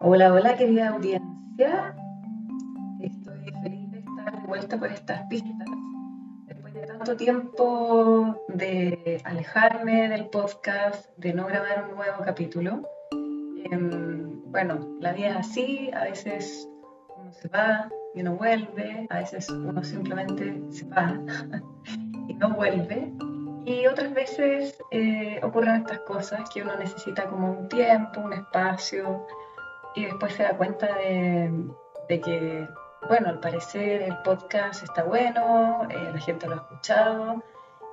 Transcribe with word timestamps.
Hola, 0.00 0.32
hola 0.32 0.56
querida 0.56 0.90
audiencia. 0.90 1.92
Estoy 3.00 3.52
feliz 3.62 3.90
de 3.90 3.98
estar 3.98 4.40
de 4.40 4.46
vuelta 4.46 4.78
por 4.78 4.92
estas 4.92 5.26
pistas. 5.26 5.66
Después 6.46 6.72
de 6.72 6.82
tanto 6.82 7.16
tiempo 7.16 8.40
de 8.46 9.20
alejarme 9.24 10.08
del 10.08 10.28
podcast, 10.28 11.10
de 11.16 11.34
no 11.34 11.46
grabar 11.48 11.88
un 11.88 11.96
nuevo 11.96 12.24
capítulo. 12.24 12.82
Em, 13.72 14.40
bueno, 14.52 14.78
la 15.00 15.14
vida 15.14 15.30
es 15.30 15.36
así, 15.38 15.90
a 15.92 16.04
veces 16.04 16.68
uno 17.16 17.32
se 17.32 17.48
va 17.48 17.90
y 18.14 18.20
uno 18.20 18.36
vuelve, 18.36 19.08
a 19.10 19.18
veces 19.18 19.50
uno 19.50 19.82
simplemente 19.82 20.62
se 20.70 20.86
va 20.86 21.18
y 22.28 22.34
no 22.34 22.50
vuelve. 22.50 23.12
Y 23.64 23.84
otras 23.88 24.14
veces 24.14 24.78
eh, 24.92 25.40
ocurren 25.42 25.82
estas 25.82 25.98
cosas 26.02 26.48
que 26.50 26.62
uno 26.62 26.76
necesita 26.76 27.26
como 27.26 27.50
un 27.50 27.68
tiempo, 27.68 28.20
un 28.20 28.32
espacio, 28.32 29.26
y 29.94 30.04
después 30.04 30.32
se 30.34 30.42
da 30.42 30.56
cuenta 30.56 30.86
de, 30.96 32.20
que, 32.20 32.68
bueno, 33.08 33.28
al 33.28 33.40
parecer 33.40 34.02
el 34.02 34.16
podcast 34.24 34.82
está 34.82 35.04
bueno, 35.04 35.86
eh, 35.90 36.10
la 36.12 36.20
gente 36.20 36.46
lo 36.46 36.54
ha 36.54 36.56
escuchado. 36.56 37.42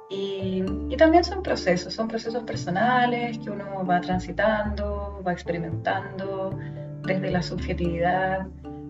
Y, 0.09 0.63
también 0.97 1.23
son 1.23 1.43
procesos, 1.43 1.93
son 1.93 2.07
procesos 2.07 2.43
personales 2.43 3.37
que 3.39 3.49
uno 3.49 3.85
va 3.85 3.99
transitando, 4.01 5.21
va 5.25 5.33
experimentando 5.33 6.57
desde 7.01 7.31
la 7.31 7.41
subjetividad, 7.41 8.47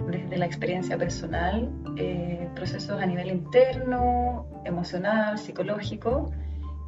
desde 0.07 0.37
la 0.37 0.45
experiencia 0.45 0.97
personal, 0.97 1.71
eh, 1.97 2.47
procesos 2.53 3.01
a 3.01 3.05
nivel 3.05 3.27
interno, 3.27 4.45
emocional, 4.65 5.37
psicológico 5.37 6.31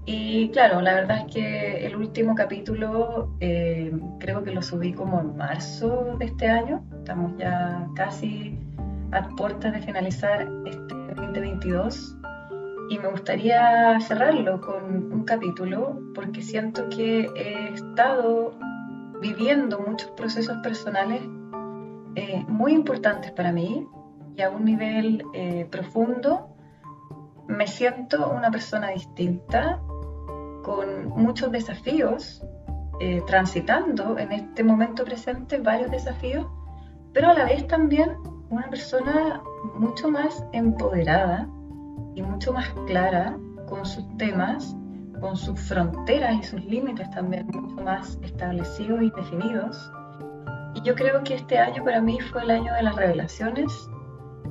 y 0.09 0.49
claro, 0.51 0.79
la 0.79 0.93
verdad 0.93 1.25
es 1.27 1.33
que 1.33 1.85
el 1.85 1.97
último 1.97 2.33
capítulo 2.33 3.29
eh, 3.41 3.91
creo 4.19 4.41
que 4.41 4.51
lo 4.51 4.61
subí 4.61 4.93
como 4.93 5.19
en 5.19 5.35
marzo 5.35 6.15
de 6.17 6.27
este 6.27 6.47
año. 6.47 6.81
Estamos 6.99 7.33
ya 7.37 7.85
casi 7.93 8.57
a 9.11 9.27
puertas 9.35 9.73
de 9.73 9.81
finalizar 9.81 10.47
este 10.65 10.95
2022 11.13 12.15
y 12.89 12.99
me 12.99 13.09
gustaría 13.09 13.99
cerrarlo 13.99 14.61
con 14.61 15.11
un 15.11 15.25
capítulo 15.25 15.99
porque 16.15 16.41
siento 16.41 16.87
que 16.87 17.29
he 17.35 17.73
estado 17.73 18.57
viviendo 19.19 19.77
muchos 19.81 20.09
procesos 20.11 20.55
personales 20.63 21.21
eh, 22.15 22.45
muy 22.47 22.71
importantes 22.71 23.31
para 23.31 23.51
mí 23.51 23.85
y 24.37 24.41
a 24.41 24.49
un 24.51 24.63
nivel 24.63 25.21
eh, 25.33 25.67
profundo 25.69 26.47
me 27.47 27.67
siento 27.67 28.29
una 28.29 28.51
persona 28.51 28.89
distinta 28.89 29.81
con 30.67 31.07
muchos 31.07 31.49
desafíos, 31.49 32.43
eh, 32.99 33.23
transitando 33.25 34.17
en 34.19 34.33
este 34.33 34.65
momento 34.65 35.05
presente 35.05 35.59
varios 35.59 35.89
desafíos, 35.89 36.45
pero 37.13 37.29
a 37.29 37.33
la 37.33 37.45
vez 37.45 37.65
también 37.67 38.11
una 38.49 38.69
persona 38.69 39.41
mucho 39.75 40.09
más 40.09 40.43
empoderada 40.51 41.47
y 42.15 42.21
mucho 42.21 42.51
más 42.51 42.67
clara 42.85 43.37
con 43.69 43.85
sus 43.85 44.05
temas, 44.17 44.75
con 45.21 45.37
sus 45.37 45.57
fronteras 45.57 46.35
y 46.37 46.43
sus 46.43 46.61
límites 46.65 47.09
también 47.11 47.47
mucho 47.47 47.81
más 47.83 48.19
establecidos 48.21 49.01
y 49.03 49.11
definidos. 49.11 49.89
Y 50.75 50.81
yo 50.81 50.95
creo 50.95 51.23
que 51.23 51.35
este 51.35 51.57
año 51.57 51.81
para 51.81 52.01
mí 52.01 52.19
fue 52.19 52.43
el 52.43 52.51
año 52.51 52.73
de 52.73 52.83
las 52.83 52.95
revelaciones, 52.97 53.71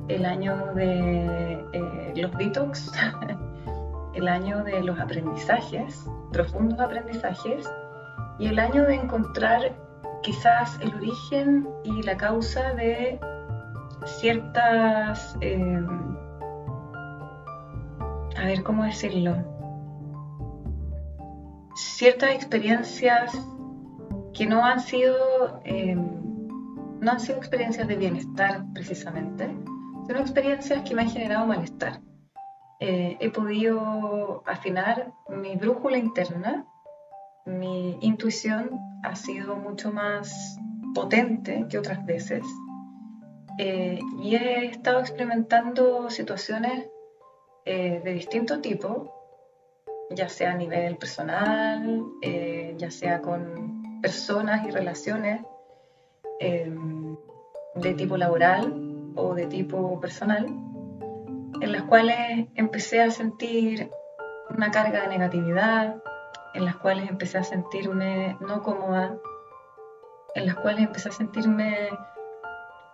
el 0.07 0.25
año 0.25 0.73
de 0.73 1.63
eh, 1.73 2.13
los 2.15 2.35
detox, 2.39 2.91
el 4.17 4.27
año 4.27 4.63
de 4.63 4.81
los 4.81 4.99
aprendizajes, 4.99 6.09
profundos 6.31 6.79
aprendizajes, 6.79 7.69
y 8.39 8.47
el 8.47 8.59
año 8.59 8.83
de 8.83 8.95
encontrar 8.95 9.75
quizás 10.21 10.79
el 10.81 10.93
origen 10.95 11.67
y 11.83 12.01
la 12.03 12.17
causa 12.17 12.73
de 12.73 13.19
ciertas, 14.05 15.37
em, 15.41 15.87
a 18.37 18.45
ver 18.45 18.63
cómo 18.63 18.83
decirlo, 18.83 19.35
ciertas 21.75 22.31
experiencias 22.31 23.31
que 24.33 24.45
no 24.45 24.63
han 24.65 24.79
sido, 24.79 25.61
em, 25.63 26.05
no 26.99 27.11
han 27.11 27.19
sido 27.19 27.37
experiencias 27.37 27.87
de 27.87 27.95
bienestar 27.95 28.65
precisamente, 28.73 29.55
sino 30.07 30.19
experiencias 30.19 30.81
que 30.83 30.95
me 30.95 31.03
han 31.03 31.09
generado 31.09 31.45
malestar. 31.45 31.99
Eh, 32.79 33.17
he 33.19 33.31
podido 33.31 34.43
afinar 34.45 35.11
mi 35.29 35.55
brújula 35.55 35.97
interna, 35.97 36.65
mi 37.45 37.97
intuición 38.01 38.79
ha 39.03 39.15
sido 39.15 39.55
mucho 39.55 39.91
más 39.91 40.59
potente 40.93 41.65
que 41.69 41.79
otras 41.79 42.05
veces. 42.05 42.45
Eh, 43.57 43.99
y 44.21 44.35
he 44.35 44.65
estado 44.65 44.99
experimentando 44.99 46.11
situaciones 46.11 46.87
eh, 47.65 47.99
de 48.03 48.13
distinto 48.13 48.61
tipo, 48.61 49.11
ya 50.11 50.29
sea 50.29 50.51
a 50.51 50.55
nivel 50.55 50.97
personal, 50.97 52.03
ya 52.77 52.91
sea 52.91 53.21
con 53.21 54.01
personas 54.01 54.65
y 54.67 54.71
relaciones 54.71 55.41
de 56.39 57.93
tipo 57.95 58.15
laboral 58.15 59.11
o 59.15 59.33
de 59.33 59.47
tipo 59.47 59.99
personal 59.99 60.66
en 61.61 61.71
las 61.71 61.83
cuales 61.83 62.47
empecé 62.55 63.01
a 63.01 63.11
sentir 63.11 63.89
una 64.49 64.71
carga 64.71 65.01
de 65.01 65.07
negatividad, 65.07 66.01
en 66.53 66.65
las 66.65 66.75
cuales 66.77 67.09
empecé 67.09 67.37
a 67.37 67.43
sentirme 67.43 68.37
no 68.39 68.63
cómoda, 68.63 69.17
en 70.35 70.45
las 70.45 70.55
cuales 70.55 70.85
empecé 70.85 71.09
a 71.09 71.11
sentirme, 71.11 71.89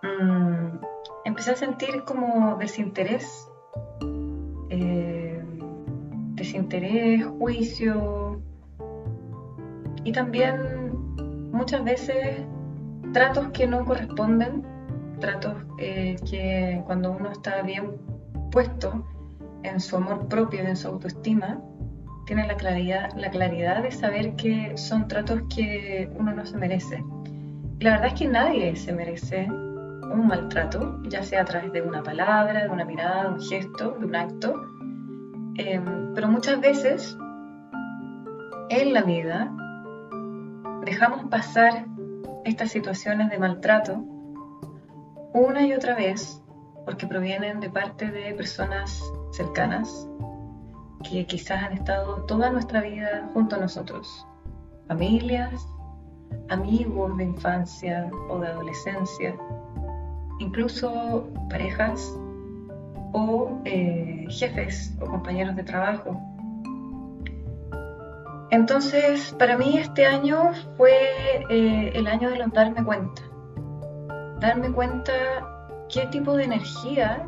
mm, 0.02 0.78
empecé 1.24 1.52
a 1.52 1.56
sentir 1.56 2.04
como 2.04 2.56
desinterés, 2.56 3.50
eh, 4.70 5.42
desinterés, 6.34 7.24
juicio. 7.26 8.40
Y 10.04 10.12
también 10.12 11.50
muchas 11.52 11.84
veces 11.84 12.44
tratos 13.12 13.48
que 13.48 13.66
no 13.66 13.84
corresponden, 13.84 14.66
tratos 15.20 15.54
eh, 15.78 16.16
que 16.28 16.82
cuando 16.86 17.12
uno 17.12 17.30
está 17.30 17.62
bien 17.62 18.13
puesto 18.54 19.04
en 19.64 19.80
su 19.80 19.96
amor 19.96 20.28
propio, 20.28 20.60
en 20.60 20.76
su 20.76 20.86
autoestima, 20.86 21.60
tiene 22.24 22.46
la 22.46 22.56
claridad, 22.56 23.10
la 23.16 23.28
claridad 23.28 23.82
de 23.82 23.90
saber 23.90 24.36
que 24.36 24.76
son 24.76 25.08
tratos 25.08 25.42
que 25.52 26.08
uno 26.16 26.32
no 26.32 26.46
se 26.46 26.56
merece. 26.56 27.04
Y 27.80 27.84
la 27.84 27.94
verdad 27.94 28.06
es 28.06 28.14
que 28.14 28.28
nadie 28.28 28.76
se 28.76 28.92
merece 28.92 29.48
un 29.50 30.28
maltrato, 30.28 31.02
ya 31.08 31.24
sea 31.24 31.42
a 31.42 31.44
través 31.44 31.72
de 31.72 31.82
una 31.82 32.04
palabra, 32.04 32.62
de 32.62 32.68
una 32.68 32.84
mirada, 32.84 33.24
de 33.24 33.28
un 33.30 33.40
gesto, 33.40 33.96
de 33.98 34.06
un 34.06 34.14
acto. 34.14 34.62
Em, 35.56 36.14
pero 36.14 36.28
muchas 36.28 36.60
veces 36.60 37.18
en 38.68 38.92
la 38.92 39.02
vida 39.02 39.52
dejamos 40.84 41.24
pasar 41.24 41.86
estas 42.44 42.70
situaciones 42.70 43.30
de 43.30 43.38
maltrato 43.38 44.04
una 45.32 45.66
y 45.66 45.72
otra 45.72 45.96
vez 45.96 46.43
porque 46.84 47.06
provienen 47.06 47.60
de 47.60 47.70
parte 47.70 48.10
de 48.10 48.34
personas 48.34 49.02
cercanas 49.32 50.08
que 51.08 51.26
quizás 51.26 51.62
han 51.62 51.72
estado 51.72 52.22
toda 52.22 52.50
nuestra 52.50 52.80
vida 52.80 53.28
junto 53.32 53.56
a 53.56 53.58
nosotros, 53.58 54.26
familias, 54.88 55.66
amigos 56.48 57.16
de 57.16 57.24
infancia 57.24 58.10
o 58.28 58.38
de 58.38 58.48
adolescencia, 58.48 59.36
incluso 60.38 61.28
parejas 61.50 62.18
o 63.12 63.60
eh, 63.64 64.26
jefes 64.28 64.94
o 65.00 65.06
compañeros 65.06 65.56
de 65.56 65.62
trabajo. 65.62 66.20
Entonces, 68.50 69.34
para 69.38 69.56
mí 69.56 69.78
este 69.78 70.06
año 70.06 70.52
fue 70.76 70.92
eh, 71.50 71.92
el 71.94 72.06
año 72.06 72.30
de 72.30 72.44
darme 72.52 72.84
cuenta, 72.84 73.22
darme 74.40 74.70
cuenta 74.72 75.53
qué 75.92 76.06
tipo 76.06 76.36
de 76.36 76.44
energía, 76.44 77.26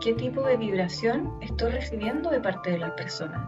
qué 0.00 0.14
tipo 0.14 0.42
de 0.42 0.56
vibración 0.56 1.36
estoy 1.40 1.72
recibiendo 1.72 2.30
de 2.30 2.40
parte 2.40 2.70
de 2.72 2.78
las 2.78 2.92
personas 2.92 3.40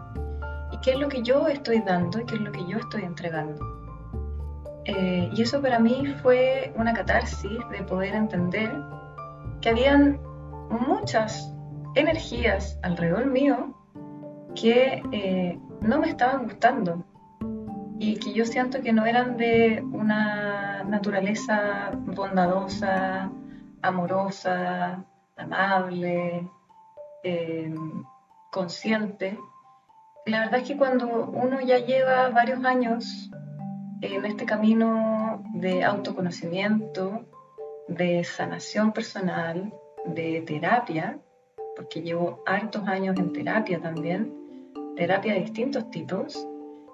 y 0.71 0.77
qué 0.79 0.91
es 0.91 0.99
lo 0.99 1.07
que 1.07 1.21
yo 1.21 1.47
estoy 1.47 1.79
dando 1.81 2.19
y 2.19 2.25
qué 2.25 2.35
es 2.35 2.41
lo 2.41 2.51
que 2.51 2.65
yo 2.67 2.77
estoy 2.77 3.03
entregando. 3.03 3.73
Eh, 4.85 5.29
y 5.33 5.41
eso 5.41 5.61
para 5.61 5.79
mí 5.79 6.13
fue 6.21 6.73
una 6.75 6.93
catarsis 6.93 7.57
de 7.71 7.83
poder 7.83 8.15
entender 8.15 8.71
que 9.61 9.69
habían 9.69 10.19
muchas 10.69 11.53
energías 11.95 12.77
alrededor 12.81 13.27
mío 13.27 13.73
que 14.55 15.01
eh, 15.11 15.59
no 15.81 15.99
me 15.99 16.09
estaban 16.09 16.43
gustando 16.43 17.03
y 17.99 18.17
que 18.17 18.33
yo 18.33 18.45
siento 18.45 18.81
que 18.81 18.91
no 18.91 19.05
eran 19.05 19.37
de 19.37 19.83
una 19.91 20.83
naturaleza 20.83 21.91
bondadosa, 21.93 23.31
amorosa, 23.83 25.05
amable, 25.35 26.49
eh, 27.23 27.75
consciente. 28.51 29.37
La 30.25 30.39
verdad 30.39 30.61
es 30.61 30.67
que 30.67 30.77
cuando 30.77 31.07
uno 31.07 31.61
ya 31.61 31.77
lleva 31.79 32.29
varios 32.29 32.63
años 32.65 33.29
en 34.01 34.25
este 34.25 34.45
camino 34.45 35.43
de 35.53 35.83
autoconocimiento, 35.83 37.25
de 37.87 38.23
sanación 38.23 38.93
personal, 38.93 39.73
de 40.05 40.41
terapia, 40.41 41.19
porque 41.75 42.01
llevo 42.01 42.41
hartos 42.45 42.87
años 42.87 43.17
en 43.17 43.33
terapia 43.33 43.79
también, 43.81 44.33
terapia 44.95 45.33
de 45.33 45.41
distintos 45.41 45.89
tipos, 45.89 46.47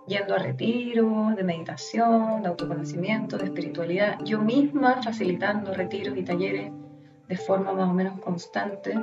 yendo 0.08 0.34
a 0.36 0.40
retiros 0.40 1.36
de 1.36 1.44
meditación, 1.44 2.42
de 2.42 2.50
autoconocimiento, 2.50 3.38
de 3.38 3.46
espiritualidad, 3.46 4.18
yo 4.24 4.40
misma 4.40 5.02
facilitando 5.04 5.74
retiros 5.74 6.18
y 6.18 6.24
talleres 6.24 6.72
de 7.30 7.38
forma 7.38 7.72
más 7.74 7.88
o 7.88 7.94
menos 7.94 8.20
constante, 8.20 8.94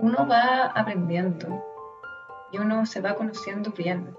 uno 0.00 0.26
va 0.26 0.66
aprendiendo 0.74 1.62
y 2.50 2.58
uno 2.58 2.86
se 2.86 3.00
va 3.00 3.14
conociendo 3.14 3.70
bien. 3.70 4.16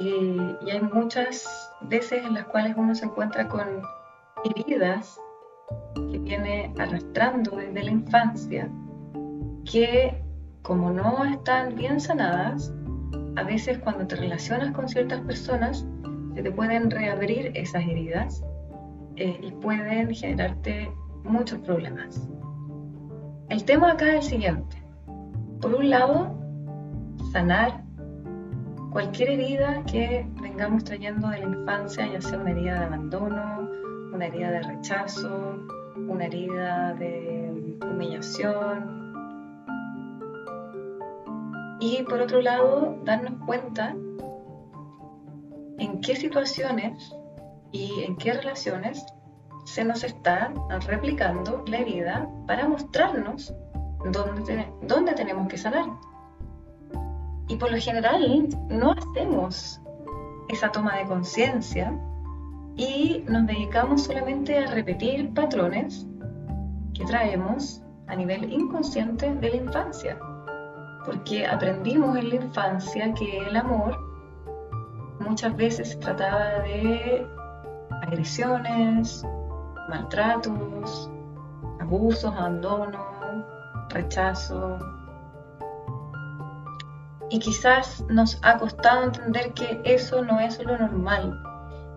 Y, 0.00 0.38
hay 0.68 0.80
muchas 0.80 1.72
veces 1.82 2.24
en 2.24 2.34
las 2.34 2.46
cuales 2.46 2.74
uno 2.76 2.94
se 2.94 3.04
encuentra 3.04 3.48
con 3.48 3.82
heridas 4.44 5.20
que 5.94 6.18
viene 6.18 6.74
arrastrando 6.76 7.56
desde 7.56 7.84
la 7.84 7.90
infancia, 7.90 8.68
que 9.64 10.20
como 10.62 10.90
no 10.90 11.24
están 11.24 11.76
bien 11.76 12.00
sanadas, 12.00 12.72
a 13.36 13.44
veces 13.44 13.78
cuando 13.78 14.06
te 14.06 14.16
relacionas 14.16 14.72
con 14.72 14.88
ciertas 14.88 15.20
personas, 15.20 15.86
se 16.34 16.42
te 16.42 16.50
pueden 16.50 16.90
reabrir 16.90 17.52
esas 17.54 17.84
heridas 17.84 18.42
eh, 19.16 19.38
y 19.40 19.52
pueden 19.52 20.12
generarte 20.12 20.90
muchos 21.24 21.58
problemas. 21.60 22.28
El 23.48 23.64
tema 23.64 23.92
acá 23.92 24.10
es 24.10 24.24
el 24.26 24.30
siguiente. 24.30 24.82
Por 25.60 25.74
un 25.74 25.90
lado, 25.90 26.38
sanar 27.32 27.82
cualquier 28.90 29.30
herida 29.30 29.82
que 29.84 30.26
vengamos 30.40 30.84
trayendo 30.84 31.28
de 31.28 31.38
la 31.38 31.58
infancia, 31.58 32.06
ya 32.06 32.20
sea 32.20 32.38
una 32.38 32.52
herida 32.52 32.78
de 32.78 32.84
abandono, 32.84 33.68
una 34.12 34.26
herida 34.26 34.50
de 34.52 34.62
rechazo, 34.62 35.58
una 36.08 36.26
herida 36.26 36.94
de 36.94 37.78
humillación, 37.82 39.04
y 41.80 42.02
por 42.04 42.20
otro 42.20 42.40
lado, 42.40 42.96
darnos 43.04 43.34
cuenta 43.44 43.94
en 45.78 46.00
qué 46.00 46.16
situaciones 46.16 47.14
y 47.72 48.04
en 48.04 48.16
qué 48.16 48.32
relaciones 48.32 49.04
se 49.64 49.84
nos 49.84 50.04
está 50.04 50.52
replicando 50.86 51.64
la 51.66 51.78
herida 51.78 52.28
para 52.46 52.68
mostrarnos 52.68 53.54
dónde, 54.12 54.68
dónde 54.82 55.12
tenemos 55.12 55.48
que 55.48 55.58
sanar. 55.58 55.86
Y 57.48 57.56
por 57.56 57.70
lo 57.70 57.78
general 57.78 58.48
no 58.68 58.92
hacemos 58.92 59.80
esa 60.48 60.70
toma 60.70 60.96
de 60.96 61.04
conciencia 61.04 61.92
y 62.76 63.24
nos 63.28 63.46
dedicamos 63.46 64.04
solamente 64.04 64.58
a 64.58 64.66
repetir 64.66 65.32
patrones 65.34 66.06
que 66.94 67.04
traemos 67.04 67.82
a 68.06 68.16
nivel 68.16 68.52
inconsciente 68.52 69.34
de 69.34 69.50
la 69.50 69.56
infancia 69.56 70.18
porque 71.04 71.46
aprendimos 71.46 72.16
en 72.16 72.30
la 72.30 72.34
infancia 72.36 73.12
que 73.14 73.38
el 73.38 73.56
amor 73.56 73.98
muchas 75.20 75.54
veces 75.56 75.90
se 75.90 75.96
trataba 75.96 76.60
de 76.60 77.26
agresiones, 78.02 79.24
maltratos, 79.88 81.10
abusos, 81.80 82.32
abandono, 82.34 82.98
rechazo. 83.90 84.78
Y 87.30 87.38
quizás 87.38 88.04
nos 88.08 88.38
ha 88.42 88.58
costado 88.58 89.04
entender 89.04 89.52
que 89.54 89.80
eso 89.84 90.22
no 90.22 90.40
es 90.40 90.62
lo 90.62 90.78
normal 90.78 91.40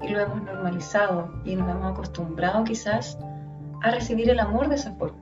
y 0.02 0.10
lo 0.10 0.20
hemos 0.20 0.42
normalizado 0.44 1.30
y 1.44 1.56
nos 1.56 1.70
hemos 1.70 1.92
acostumbrado 1.92 2.64
quizás 2.64 3.18
a 3.84 3.92
recibir 3.92 4.30
el 4.30 4.40
amor 4.40 4.70
de 4.70 4.76
esa 4.76 4.94
forma. 4.94 5.22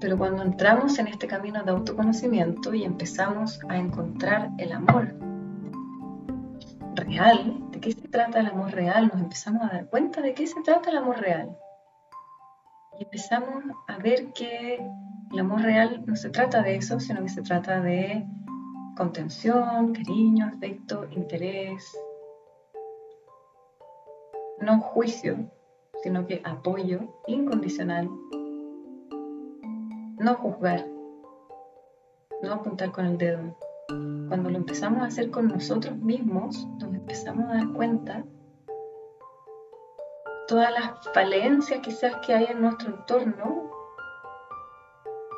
Pero 0.00 0.18
cuando 0.18 0.42
entramos 0.42 0.98
en 0.98 1.08
este 1.08 1.26
camino 1.26 1.62
de 1.62 1.70
autoconocimiento 1.70 2.74
y 2.74 2.84
empezamos 2.84 3.58
a 3.68 3.76
encontrar 3.76 4.50
el 4.58 4.72
amor 4.72 5.14
real, 6.94 7.56
¿de 7.58 7.63
qué 7.84 7.92
se 7.92 8.08
trata 8.08 8.40
el 8.40 8.46
amor 8.46 8.72
real? 8.72 9.08
Nos 9.08 9.20
empezamos 9.20 9.62
a 9.62 9.74
dar 9.74 9.86
cuenta 9.90 10.22
de 10.22 10.32
qué 10.32 10.46
se 10.46 10.62
trata 10.62 10.88
el 10.88 10.96
amor 10.96 11.18
real. 11.18 11.54
Y 12.98 13.04
empezamos 13.04 13.62
a 13.88 13.98
ver 13.98 14.32
que 14.32 14.80
el 15.30 15.38
amor 15.38 15.60
real 15.60 16.02
no 16.06 16.16
se 16.16 16.30
trata 16.30 16.62
de 16.62 16.76
eso, 16.76 16.98
sino 16.98 17.20
que 17.20 17.28
se 17.28 17.42
trata 17.42 17.82
de 17.82 18.24
contención, 18.96 19.92
cariño, 19.92 20.46
afecto, 20.46 21.06
interés, 21.10 21.94
no 24.60 24.80
juicio, 24.80 25.50
sino 26.02 26.26
que 26.26 26.40
apoyo 26.42 27.00
incondicional 27.26 28.08
no 30.18 30.34
juzgar, 30.36 30.86
no 32.40 32.54
apuntar 32.54 32.92
con 32.92 33.04
el 33.04 33.18
dedo. 33.18 33.54
Cuando 34.28 34.50
lo 34.50 34.56
empezamos 34.56 35.02
a 35.02 35.06
hacer 35.06 35.30
con 35.30 35.48
nosotros 35.48 35.96
mismos, 35.96 36.66
nos 36.80 36.94
empezamos 36.94 37.44
a 37.50 37.54
dar 37.54 37.72
cuenta 37.72 38.24
todas 40.46 40.72
las 40.72 41.08
falencias 41.12 41.80
quizás 41.80 42.16
que 42.24 42.34
hay 42.34 42.46
en 42.50 42.60
nuestro 42.60 42.90
entorno 42.94 43.70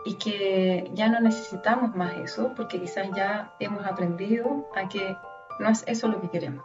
y 0.05 0.15
que 0.15 0.91
ya 0.95 1.09
no 1.09 1.21
necesitamos 1.21 1.95
más 1.97 2.17
eso 2.17 2.53
porque 2.57 2.81
quizás 2.81 3.09
ya 3.15 3.55
hemos 3.59 3.85
aprendido 3.85 4.69
a 4.77 4.89
que 4.89 5.17
no 5.59 5.69
es 5.69 5.85
eso 5.87 6.09
lo 6.09 6.21
que 6.21 6.31
queremos, 6.31 6.65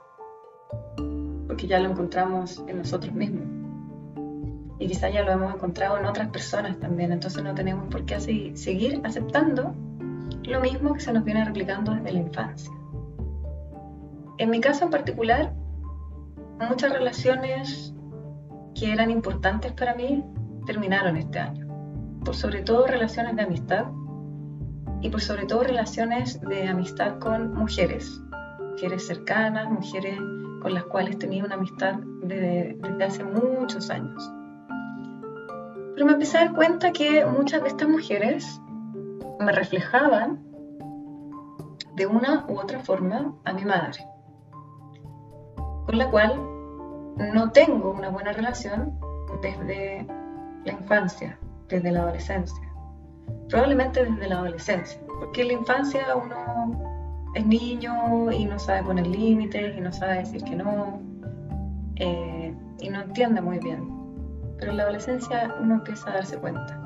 porque 1.48 1.68
ya 1.68 1.80
lo 1.80 1.90
encontramos 1.90 2.64
en 2.68 2.78
nosotros 2.78 3.14
mismos. 3.14 3.46
Y 4.80 4.88
quizás 4.88 5.14
ya 5.14 5.24
lo 5.24 5.32
hemos 5.32 5.54
encontrado 5.54 5.98
en 5.98 6.06
otras 6.06 6.30
personas 6.30 6.80
también, 6.80 7.12
entonces 7.12 7.44
no 7.44 7.54
tenemos 7.54 7.88
por 7.90 8.06
qué 8.06 8.20
seguir 8.20 9.02
aceptando 9.04 9.74
lo 10.44 10.60
mismo 10.60 10.94
que 10.94 11.00
se 11.00 11.14
nos 11.14 11.24
viene 11.24 11.46
replicando 11.46 11.94
desde 11.94 12.12
la 12.12 12.20
infancia. 12.20 12.72
En 14.38 14.50
mi 14.50 14.60
caso 14.60 14.86
en 14.86 14.92
particular, 14.92 15.54
muchas 16.70 16.94
relaciones 16.94 17.94
que 18.76 18.92
eran 18.92 19.12
importantes 19.12 19.72
para 19.74 19.94
mí 19.96 20.24
terminaron 20.66 21.18
este 21.18 21.40
año, 21.40 21.68
por 22.24 22.36
sobre 22.36 22.62
todo 22.62 22.88
relaciones 22.88 23.36
de 23.36 23.42
amistad 23.44 23.86
y 25.02 25.10
por 25.10 25.22
sobre 25.22 25.46
todo 25.46 25.64
relaciones 25.64 26.40
de 26.42 26.68
amistad 26.68 27.20
con 27.20 27.54
mujeres, 27.54 28.22
mujeres 28.72 29.08
cercanas, 29.08 29.70
mujeres 29.70 30.18
con 30.62 30.74
las 30.74 30.84
cuales 30.86 31.18
tenía 31.18 31.44
una 31.44 31.56
amistad 31.56 31.96
desde, 32.24 32.80
hace 33.04 33.24
muchos 33.24 33.90
años. 33.90 34.32
Pero 35.94 36.06
me 36.06 36.14
empecé 36.14 36.38
a 36.38 36.46
dar 36.46 36.54
cuenta 36.54 36.92
que 36.92 37.26
muchas 37.26 37.64
de 37.64 37.70
estas 37.70 37.90
mujeres 37.90 38.62
me 39.40 39.52
reflejaban 39.52 40.40
de 41.96 42.08
una 42.08 42.46
u 42.48 42.60
otra 42.60 42.80
forma 42.80 43.34
a 43.44 43.54
mi 43.54 43.66
madre, 43.66 44.06
con 45.86 45.98
la 45.98 46.10
cual 46.10 46.40
no 47.34 47.52
tengo 47.52 47.92
una 47.92 48.10
buena 48.10 48.32
relación 48.32 48.98
desde 49.42 50.06
la 50.66 50.74
infancia, 50.74 51.38
desde 51.68 51.92
la 51.92 52.02
adolescencia. 52.02 52.68
Probablemente 53.50 54.06
desde 54.06 54.28
la 54.28 54.36
adolescencia, 54.40 55.02
porque 55.20 55.42
en 55.42 55.48
la 55.48 55.54
infancia 55.54 56.06
uno 56.16 57.32
es 57.36 57.46
niño 57.46 58.32
y 58.32 58.46
no 58.46 58.60
sabe 58.60 58.84
poner 58.84 59.08
límites 59.08 59.78
y 59.78 59.82
no 59.82 59.92
sabe 59.92 60.20
decir 60.20 60.44
que 60.44 60.56
no 60.56 61.02
eh, 61.96 62.54
y 62.80 62.90
no 62.90 63.02
entiende 63.02 63.42
muy 63.42 63.60
bien 63.60 64.02
pero 64.62 64.72
en 64.72 64.78
la 64.78 64.84
adolescencia 64.84 65.56
uno 65.60 65.76
empieza 65.76 66.12
a 66.12 66.14
darse 66.14 66.38
cuenta, 66.38 66.80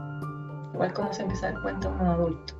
igual 0.76 0.94
como 0.94 1.12
se 1.14 1.24
empieza 1.24 1.48
a 1.48 1.52
dar 1.54 1.62
cuenta 1.62 1.90
uno 1.90 2.12
adulto. 2.12 2.54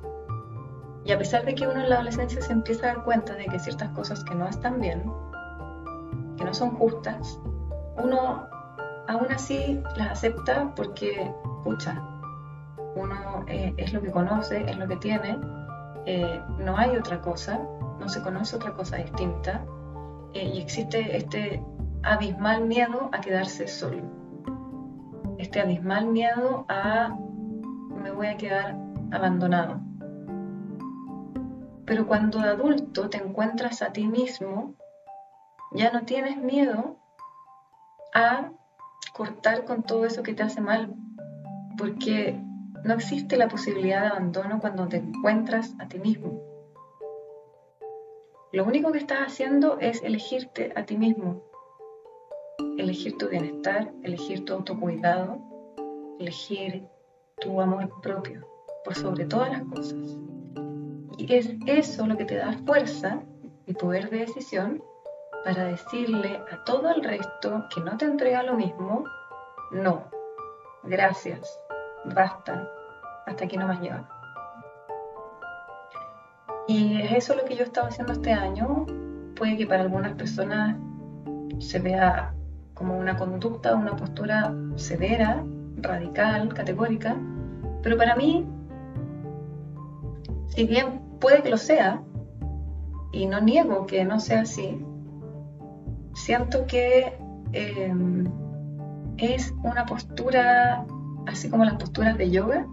Y 1.04 1.12
a 1.12 1.18
pesar 1.18 1.44
de 1.44 1.54
que 1.54 1.68
uno 1.68 1.80
en 1.80 1.88
la 1.88 1.96
adolescencia 1.96 2.42
se 2.42 2.52
empieza 2.52 2.86
a 2.86 2.94
dar 2.94 3.04
cuenta 3.04 3.34
de 3.34 3.46
que 3.46 3.58
ciertas 3.58 3.90
cosas 3.90 4.24
que 4.24 4.34
no 4.34 4.48
están 4.48 4.80
bien, 4.80 5.04
que 6.36 6.44
no 6.44 6.52
son 6.52 6.70
justas, 6.72 7.38
uno 7.96 8.48
aún 9.06 9.26
así 9.30 9.80
las 9.96 10.10
acepta 10.12 10.72
porque, 10.74 11.32
pucha, 11.62 12.02
uno 12.96 13.44
eh, 13.46 13.72
es 13.76 13.92
lo 13.92 14.02
que 14.02 14.10
conoce, 14.10 14.68
es 14.68 14.76
lo 14.76 14.88
que 14.88 14.96
tiene, 14.96 15.38
eh, 16.06 16.42
no 16.58 16.76
hay 16.76 16.96
otra 16.96 17.20
cosa, 17.20 17.60
no 18.00 18.08
se 18.08 18.20
conoce 18.22 18.56
otra 18.56 18.72
cosa 18.72 18.96
distinta 18.96 19.64
eh, 20.32 20.50
y 20.54 20.60
existe 20.60 21.16
este 21.16 21.62
abismal 22.02 22.64
miedo 22.64 23.10
a 23.12 23.20
quedarse 23.20 23.68
solo 23.68 24.16
este 25.38 25.60
abismal 25.60 26.06
miedo 26.06 26.64
a 26.68 27.16
voy 28.16 28.26
a 28.26 28.36
quedar 28.36 28.76
abandonado. 29.12 29.80
Pero 31.84 32.06
cuando 32.06 32.40
de 32.40 32.48
adulto 32.48 33.08
te 33.08 33.18
encuentras 33.18 33.82
a 33.82 33.92
ti 33.92 34.08
mismo, 34.08 34.74
ya 35.72 35.92
no 35.92 36.04
tienes 36.04 36.36
miedo 36.36 36.96
a 38.12 38.50
cortar 39.12 39.64
con 39.64 39.82
todo 39.82 40.04
eso 40.04 40.22
que 40.22 40.34
te 40.34 40.42
hace 40.42 40.60
mal, 40.60 40.92
porque 41.78 42.40
no 42.82 42.94
existe 42.94 43.36
la 43.36 43.48
posibilidad 43.48 44.00
de 44.00 44.08
abandono 44.08 44.60
cuando 44.60 44.88
te 44.88 44.96
encuentras 44.96 45.74
a 45.78 45.86
ti 45.86 45.98
mismo. 45.98 46.40
Lo 48.52 48.64
único 48.64 48.90
que 48.90 48.98
estás 48.98 49.20
haciendo 49.20 49.78
es 49.78 50.02
elegirte 50.02 50.72
a 50.74 50.84
ti 50.84 50.96
mismo 50.96 51.42
elegir 52.78 53.16
tu 53.16 53.28
bienestar, 53.28 53.92
elegir 54.02 54.44
tu 54.44 54.52
autocuidado, 54.54 55.38
elegir 56.18 56.86
tu 57.40 57.60
amor 57.60 57.90
propio 58.00 58.46
por 58.84 58.94
sobre 58.94 59.26
todas 59.26 59.50
las 59.50 59.62
cosas. 59.62 60.18
Y 61.18 61.34
es 61.34 61.50
eso 61.66 62.06
lo 62.06 62.16
que 62.16 62.24
te 62.24 62.36
da 62.36 62.52
fuerza 62.64 63.20
y 63.66 63.74
poder 63.74 64.10
de 64.10 64.18
decisión 64.18 64.82
para 65.44 65.64
decirle 65.64 66.40
a 66.50 66.64
todo 66.64 66.90
el 66.90 67.04
resto 67.04 67.64
que 67.74 67.80
no 67.80 67.96
te 67.96 68.04
entrega 68.04 68.42
lo 68.42 68.54
mismo, 68.54 69.04
no, 69.70 70.04
gracias, 70.84 71.60
basta, 72.04 72.68
hasta 73.26 73.44
aquí 73.44 73.56
no 73.56 73.66
más 73.66 73.80
llega. 73.80 74.08
Y 76.68 77.00
es 77.02 77.12
eso 77.12 77.34
lo 77.34 77.44
que 77.44 77.54
yo 77.54 77.62
he 77.62 77.66
estado 77.66 77.86
haciendo 77.86 78.12
este 78.12 78.32
año. 78.32 78.86
Puede 79.36 79.56
que 79.56 79.66
para 79.66 79.82
algunas 79.82 80.14
personas 80.14 80.76
se 81.58 81.78
vea 81.78 82.34
como 82.74 82.98
una 82.98 83.16
conducta, 83.16 83.74
una 83.74 83.94
postura 83.94 84.52
severa, 84.74 85.44
radical, 85.76 86.52
categórica, 86.54 87.16
pero 87.82 87.96
para 87.96 88.16
mí, 88.16 88.46
si 90.48 90.64
bien 90.64 91.00
puede 91.20 91.42
que 91.42 91.50
lo 91.50 91.56
sea, 91.56 92.02
y 93.12 93.26
no 93.26 93.40
niego 93.40 93.86
que 93.86 94.04
no 94.04 94.20
sea 94.20 94.42
así, 94.42 94.78
siento 96.14 96.66
que 96.66 97.16
em, 97.52 98.24
es 99.16 99.54
una 99.62 99.86
postura, 99.86 100.84
así 101.26 101.48
como 101.48 101.64
las 101.64 101.76
posturas 101.76 102.18
de 102.18 102.30
yoga, 102.30 102.66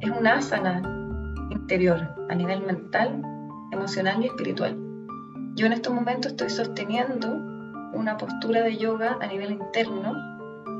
es 0.00 0.10
una 0.10 0.34
asana 0.38 0.82
interior 1.50 2.14
a 2.28 2.34
nivel 2.34 2.66
mental, 2.66 3.22
emocional 3.72 4.22
y 4.22 4.26
espiritual. 4.26 4.76
Yo 5.56 5.66
en 5.66 5.72
estos 5.72 5.94
momentos 5.94 6.32
estoy 6.32 6.50
sosteniendo 6.50 7.28
una 7.94 8.16
postura 8.16 8.62
de 8.62 8.76
yoga 8.76 9.18
a 9.20 9.26
nivel 9.26 9.52
interno 9.52 10.33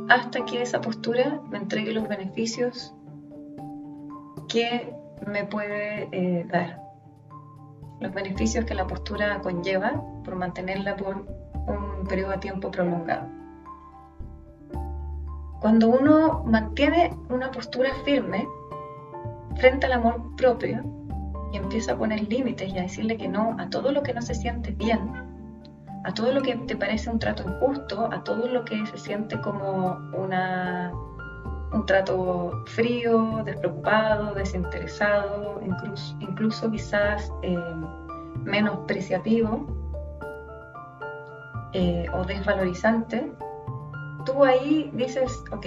hasta 0.08 0.44
que 0.44 0.62
esa 0.62 0.80
postura 0.80 1.40
me 1.50 1.58
entregue 1.58 1.92
los 1.92 2.08
beneficios 2.08 2.94
que 4.48 4.94
me 5.26 5.44
puede 5.44 6.08
eh, 6.12 6.46
dar. 6.50 6.82
Los 8.00 8.12
beneficios 8.12 8.64
que 8.64 8.74
la 8.74 8.86
postura 8.86 9.40
conlleva 9.40 10.02
por 10.24 10.36
mantenerla 10.36 10.96
por 10.96 11.16
un 11.16 12.06
periodo 12.06 12.32
de 12.32 12.38
tiempo 12.38 12.70
prolongado. 12.70 13.28
Cuando 15.60 15.88
uno 15.88 16.44
mantiene 16.44 17.16
una 17.30 17.50
postura 17.50 17.90
firme 18.04 18.46
frente 19.56 19.86
al 19.86 19.92
amor 19.92 20.36
propio 20.36 20.84
y 21.52 21.56
empieza 21.56 21.92
a 21.92 21.96
poner 21.96 22.28
límites 22.28 22.68
y 22.70 22.78
a 22.78 22.82
decirle 22.82 23.16
que 23.16 23.28
no 23.28 23.56
a 23.58 23.70
todo 23.70 23.92
lo 23.92 24.02
que 24.02 24.12
no 24.12 24.20
se 24.20 24.34
siente 24.34 24.72
bien, 24.72 25.33
a 26.04 26.12
todo 26.12 26.32
lo 26.32 26.42
que 26.42 26.54
te 26.56 26.76
parece 26.76 27.10
un 27.10 27.18
trato 27.18 27.42
injusto, 27.42 28.08
a 28.12 28.22
todo 28.22 28.46
lo 28.46 28.64
que 28.64 28.86
se 28.86 28.98
siente 28.98 29.40
como 29.40 29.98
una, 30.12 30.92
un 31.72 31.86
trato 31.86 32.62
frío, 32.66 33.42
despreocupado, 33.44 34.34
desinteresado, 34.34 35.60
incluso, 35.64 36.16
incluso 36.20 36.70
quizás 36.70 37.32
eh, 37.42 37.58
menospreciativo 38.44 39.66
eh, 41.72 42.06
o 42.12 42.22
desvalorizante, 42.24 43.32
tú 44.26 44.44
ahí 44.44 44.90
dices, 44.92 45.42
ok, 45.52 45.66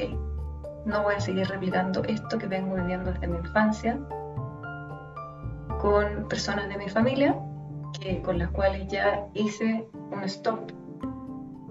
no 0.85 1.01
voy 1.01 1.15
a 1.15 1.19
seguir 1.19 1.47
replicando 1.47 2.03
esto 2.03 2.37
que 2.37 2.45
vengo 2.45 2.75
viviendo 2.75 3.11
desde 3.11 3.27
mi 3.27 3.37
infancia 3.37 3.97
con 5.81 6.27
personas 6.29 6.69
de 6.69 6.77
mi 6.77 6.89
familia 6.89 7.35
que, 7.99 8.21
con 8.21 8.37
las 8.37 8.51
cuales 8.51 8.87
ya 8.87 9.27
hice 9.33 9.87
un 10.11 10.23
stop. 10.23 10.71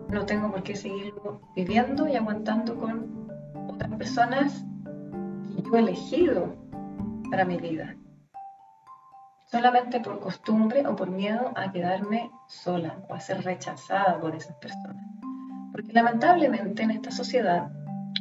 No 0.08 0.25
tengo 0.25 0.50
por 0.50 0.62
qué 0.62 0.76
seguirlo 0.76 1.40
viviendo 1.54 2.08
y 2.08 2.16
aguantando 2.16 2.76
con 2.76 3.28
otras 3.68 3.90
personas 3.96 4.64
que 5.54 5.62
yo 5.62 5.76
he 5.76 5.80
elegido 5.80 6.54
para 7.30 7.44
mi 7.44 7.56
vida. 7.56 7.96
Solamente 9.46 10.00
por 10.00 10.20
costumbre 10.20 10.87
o 10.87 10.96
por 10.96 11.11
miedo 11.11 11.52
a 11.54 11.70
quedarme 11.73 12.30
sola 12.49 12.99
o 13.08 13.14
a 13.14 13.20
ser 13.20 13.44
rechazada 13.44 14.18
por 14.20 14.35
esas 14.35 14.56
personas. 14.56 15.04
Porque 15.73 15.92
lamentablemente 15.92 16.82
en 16.82 16.90
esta 16.90 17.11
sociedad, 17.11 17.70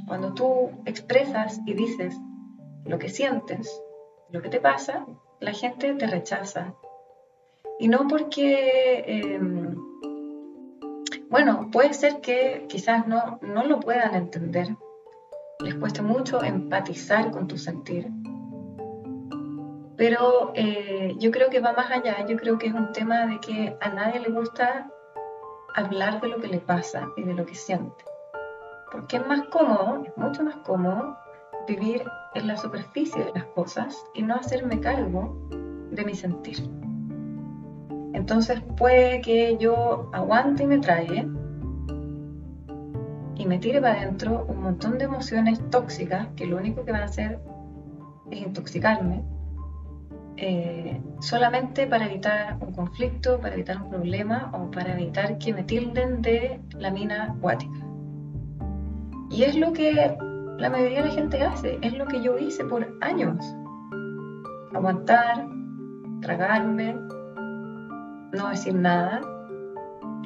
cuando 0.07 0.33
tú 0.33 0.71
expresas 0.85 1.59
y 1.65 1.73
dices 1.73 2.15
lo 2.85 2.99
que 2.99 3.09
sientes, 3.09 3.81
lo 4.29 4.41
que 4.41 4.49
te 4.49 4.59
pasa, 4.59 5.05
la 5.39 5.53
gente 5.53 5.93
te 5.95 6.07
rechaza, 6.07 6.73
y 7.79 7.87
no 7.87 8.07
porque, 8.07 9.03
em, 9.07 9.75
bueno, 11.29 11.69
puede 11.71 11.93
ser 11.93 12.21
que 12.21 12.65
quizás 12.69 13.07
no, 13.07 13.39
no 13.41 13.63
lo 13.65 13.79
puedan 13.79 14.15
entender, 14.15 14.75
les 15.59 15.75
cueste 15.75 16.01
mucho 16.01 16.43
empatizar 16.43 17.31
con 17.31 17.47
tu 17.47 17.57
sentir. 17.57 18.09
Pero 19.97 20.51
eh, 20.55 21.15
yo 21.17 21.31
creo 21.31 21.49
que 21.49 21.61
va 21.61 21.73
más 21.73 21.89
allá, 21.89 22.25
yo 22.25 22.35
creo 22.37 22.57
que 22.57 22.67
es 22.67 22.73
un 22.73 22.91
tema 22.91 23.25
de 23.25 23.39
que 23.39 23.77
a 23.79 23.89
nadie 23.89 24.19
le 24.19 24.29
gusta 24.29 24.89
hablar 25.75 26.21
de 26.21 26.29
lo 26.29 26.37
que 26.39 26.47
le 26.47 26.59
pasa 26.59 27.09
y 27.15 27.23
de 27.23 27.33
lo 27.33 27.45
que 27.45 27.55
siente. 27.55 28.03
Porque 28.91 29.17
es 29.17 29.27
más 29.27 29.43
cómodo, 29.47 30.03
es 30.05 30.15
mucho 30.17 30.43
más 30.43 30.55
cómodo 30.57 31.17
vivir 31.67 32.03
en 32.33 32.47
la 32.47 32.57
superficie 32.57 33.23
de 33.23 33.31
las 33.33 33.45
cosas 33.45 34.05
y 34.13 34.21
no 34.21 34.35
hacerme 34.35 34.79
cargo 34.79 35.35
de 35.91 36.05
mi 36.05 36.13
sentir. 36.13 36.57
Entonces 38.15 38.61
puede 38.77 39.19
que 39.19 39.57
yo 39.57 40.09
aguante 40.13 40.63
y 40.63 40.67
me 40.67 40.79
trague 40.79 41.27
y 43.35 43.45
me 43.45 43.59
tire 43.59 43.81
para 43.81 43.99
adentro 44.01 44.45
un 44.47 44.61
montón 44.61 44.97
de 44.97 45.03
emociones 45.03 45.59
tóxicas 45.69 46.29
que 46.37 46.45
lo 46.45 46.55
único 46.55 46.85
que 46.85 46.93
van 46.93 47.01
a 47.01 47.05
hacer 47.05 47.39
es 48.31 48.39
intoxicarme, 48.39 49.21
eh, 50.37 51.01
solamente 51.19 51.87
para 51.87 52.05
evitar 52.05 52.57
un 52.61 52.71
conflicto, 52.71 53.37
para 53.39 53.53
evitar 53.53 53.81
un 53.81 53.89
problema 53.89 54.49
o 54.53 54.71
para 54.71 54.93
evitar 54.93 55.37
que 55.37 55.53
me 55.53 55.63
tilden 55.63 56.21
de 56.21 56.61
la 56.71 56.91
mina 56.91 57.25
acuática. 57.25 57.85
Y 59.29 59.43
es 59.43 59.57
lo 59.57 59.73
que 59.73 60.17
la 60.57 60.69
mayoría 60.69 61.01
de 61.01 61.09
la 61.09 61.13
gente 61.13 61.41
hace, 61.43 61.77
es 61.81 61.93
lo 61.97 62.05
que 62.05 62.21
yo 62.21 62.37
hice 62.37 62.63
por 62.63 62.87
años. 63.01 63.45
Aguantar, 64.73 65.45
tragarme, 66.21 66.95
no 68.33 68.49
decir 68.49 68.73
nada. 68.75 69.21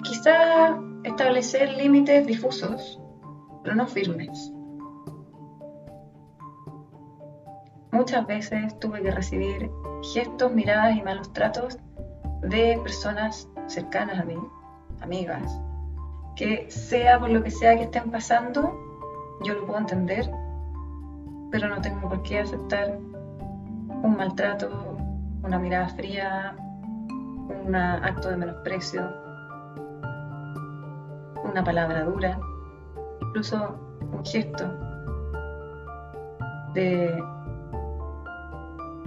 Quizá 0.04 0.80
establecer 1.04 1.74
límites 1.74 2.26
difusos, 2.26 3.00
pero 3.64 3.76
no 3.76 3.88
firmes. 3.88 4.54
Muchas 7.92 8.26
veces 8.28 8.80
tuve 8.80 9.02
que 9.02 9.12
recibir 9.12 9.70
gestos, 10.14 10.54
miradas 10.54 10.96
y 10.96 11.02
malos 11.02 11.34
tratos 11.34 11.78
de 12.42 12.80
personas 12.82 13.50
cercanas 13.68 14.20
a 14.20 14.24
mí, 14.24 14.38
amigas, 15.02 15.60
que 16.36 16.70
sea 16.70 17.20
por 17.20 17.30
lo 17.30 17.44
que 17.44 17.52
sea 17.52 17.76
que 17.76 17.84
estén 17.84 18.10
pasando, 18.10 18.74
yo 19.44 19.54
lo 19.56 19.66
puedo 19.66 19.80
entender, 19.80 20.32
pero 21.52 21.68
no 21.68 21.82
tengo 21.82 22.08
por 22.08 22.24
qué 22.24 22.40
aceptar 22.40 22.98
un 22.98 24.16
maltrato, 24.16 24.98
una 25.44 25.60
mirada 25.60 25.90
fría, 25.90 26.56
un 27.50 27.76
acto 27.76 28.30
de 28.30 28.38
menosprecio, 28.38 29.02
una 31.44 31.64
palabra 31.64 32.04
dura, 32.04 32.40
incluso 33.22 33.76
un 34.12 34.24
gesto 34.24 34.66
de, 36.74 37.22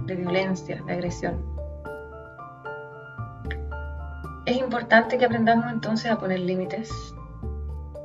violencia, 0.05 0.81
de 0.85 0.93
agresión. 0.93 1.41
Es 4.45 4.57
importante 4.57 5.17
que 5.17 5.25
aprendamos 5.25 5.71
entonces 5.71 6.11
a 6.11 6.17
poner 6.17 6.41
límites, 6.41 6.91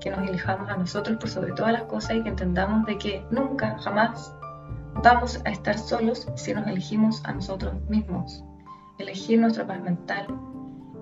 que 0.00 0.10
nos 0.10 0.20
elijamos 0.28 0.70
a 0.70 0.76
nosotros 0.76 1.16
por 1.18 1.28
sobre 1.28 1.52
todas 1.52 1.72
las 1.72 1.82
cosas 1.82 2.16
y 2.16 2.22
que 2.22 2.28
entendamos 2.28 2.86
de 2.86 2.96
que 2.96 3.26
nunca, 3.30 3.76
jamás 3.80 4.32
vamos 5.02 5.40
a 5.44 5.50
estar 5.50 5.76
solos 5.76 6.28
si 6.36 6.54
nos 6.54 6.66
elegimos 6.66 7.24
a 7.24 7.32
nosotros 7.32 7.74
mismos 7.88 8.44
elegir 8.98 9.40
nuestra 9.40 9.66
paz 9.66 9.80
mental, 9.80 10.26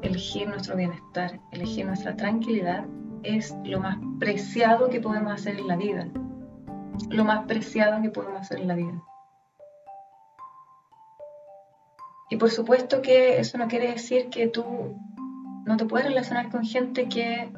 elegir 0.03 0.49
nuestro 0.49 0.77
bienestar, 0.77 1.41
elegir 1.53 1.87
nuestra 1.87 2.17
tranquilidad 2.17 2.85
es 3.23 3.57
lo 3.65 3.81
más 3.81 3.99
preciado 4.19 4.89
que 4.89 5.01
podemos 5.01 5.33
hacer 5.33 5.59
en 5.59 5.67
la 5.67 5.77
vida. 5.77 6.07
Lo 7.11 7.25
más 7.25 7.47
preciado 7.47 8.01
que 8.03 8.11
podemos 8.11 8.41
hacer 8.41 8.61
en 8.61 8.69
la 8.69 8.75
vida. 8.75 9.03
Y 12.31 12.37
por 12.37 12.51
supuesto 12.51 13.03
que 13.03 13.39
eso 13.39 13.59
no 13.59 13.69
quiere 13.69 13.93
decir 13.93 14.31
que 14.31 14.49
tú 14.49 14.97
no 15.65 15.77
te 15.77 15.85
puedes 15.85 16.07
relacionar 16.07 16.51
con 16.51 16.65
gente 16.65 17.09
que 17.09 17.51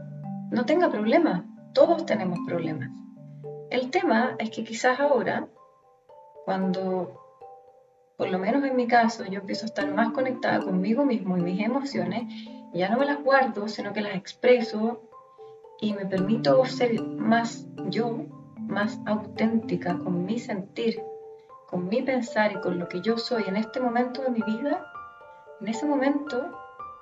no 0.51 0.65
tenga 0.65 0.91
problemas. 0.91 1.45
Todos 1.73 2.07
tenemos 2.07 2.39
problemas. 2.47 2.91
El 3.71 3.91
tema 3.91 4.35
es 4.39 4.51
que 4.51 4.65
quizás 4.65 4.99
ahora, 5.01 5.47
cuando 6.45 7.28
por 8.19 8.31
lo 8.31 8.39
menos 8.41 8.65
en 8.65 8.75
mi 8.75 8.89
caso, 8.89 9.25
yo 9.25 9.39
empiezo 9.39 9.65
a 9.65 9.69
estar 9.69 9.89
más 9.95 10.11
conectada 10.11 10.59
conmigo 10.61 11.05
mismo 11.05 11.39
y 11.39 11.41
mis 11.41 11.65
emociones, 11.65 12.25
ya 12.75 12.89
no 12.89 12.99
me 12.99 13.07
las 13.07 13.23
guardo, 13.23 13.69
sino 13.69 13.93
que 13.93 14.01
las 14.01 14.17
expreso 14.17 15.01
y 15.81 15.95
me 15.95 16.05
permito 16.05 16.65
ser 16.65 17.01
más 17.01 17.65
yo, 17.87 18.25
más 18.57 18.99
auténtica 19.07 19.97
con 19.99 20.25
mi 20.25 20.41
sentir, 20.41 21.01
con 21.69 21.89
mi 21.89 22.03
pensar 22.03 22.51
y 22.51 22.61
con 22.61 22.81
lo 22.81 22.89
que 22.89 23.01
yo 23.03 23.19
soy 23.19 23.45
en 23.47 23.55
este 23.55 23.79
momento 23.79 24.21
de 24.23 24.31
mi 24.31 24.43
vida, 24.43 24.85
en 25.61 25.69
ese 25.69 25.87
momento 25.87 26.59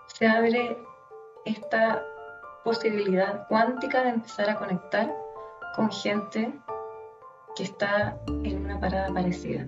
se 0.08 0.26
abre 0.26 0.76
esta 1.46 2.04
posibilidad 2.62 3.48
cuántica 3.48 4.02
de 4.02 4.10
empezar 4.10 4.50
a 4.50 4.56
conectar 4.56 5.16
con 5.76 5.90
gente 5.90 6.52
que 7.56 7.62
está 7.62 8.18
en 8.26 8.66
una 8.66 8.78
parada 8.78 9.10
parecida, 9.14 9.66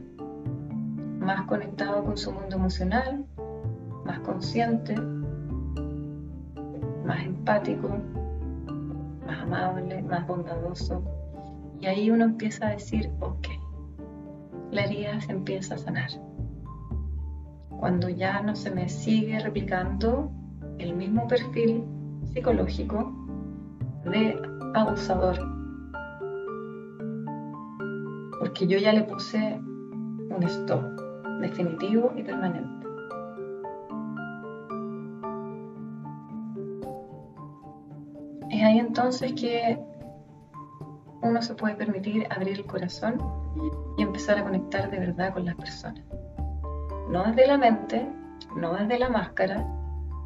más 1.18 1.46
conectado 1.46 2.04
con 2.04 2.16
su 2.16 2.32
mundo 2.32 2.56
emocional, 2.56 3.24
más 4.04 4.20
consciente, 4.20 4.94
más 7.04 7.22
empático, 7.24 7.88
más 9.26 9.42
amable, 9.42 10.02
más 10.02 10.26
bondadoso. 10.26 11.02
Y 11.80 11.86
ahí 11.86 12.10
uno 12.10 12.24
empieza 12.24 12.68
a 12.68 12.70
decir, 12.70 13.10
ok, 13.20 13.46
la 14.70 14.84
herida 14.84 15.20
se 15.20 15.32
empieza 15.32 15.74
a 15.74 15.78
sanar. 15.78 16.10
Cuando 17.78 18.08
ya 18.08 18.40
no 18.40 18.56
se 18.56 18.70
me 18.70 18.88
sigue 18.88 19.38
replicando 19.38 20.30
el 20.78 20.94
mismo 20.94 21.26
perfil 21.28 21.84
psicológico 22.24 23.12
de 24.04 24.40
abusador. 24.74 25.38
Porque 28.38 28.66
yo 28.66 28.78
ya 28.78 28.92
le 28.92 29.02
puse 29.02 29.60
un 30.30 30.42
stop 30.42 31.07
definitivo 31.40 32.12
y 32.16 32.22
permanente. 32.22 32.86
Es 38.50 38.62
ahí 38.64 38.78
entonces 38.78 39.32
que 39.34 39.78
uno 41.22 41.42
se 41.42 41.54
puede 41.54 41.74
permitir 41.74 42.26
abrir 42.30 42.58
el 42.58 42.66
corazón 42.66 43.18
y 43.96 44.02
empezar 44.02 44.38
a 44.38 44.44
conectar 44.44 44.90
de 44.90 44.98
verdad 44.98 45.32
con 45.32 45.44
las 45.44 45.54
personas. 45.56 46.02
No 47.10 47.24
desde 47.24 47.46
la 47.46 47.58
mente, 47.58 48.08
no 48.56 48.74
desde 48.74 48.98
la 48.98 49.08
máscara, 49.08 49.66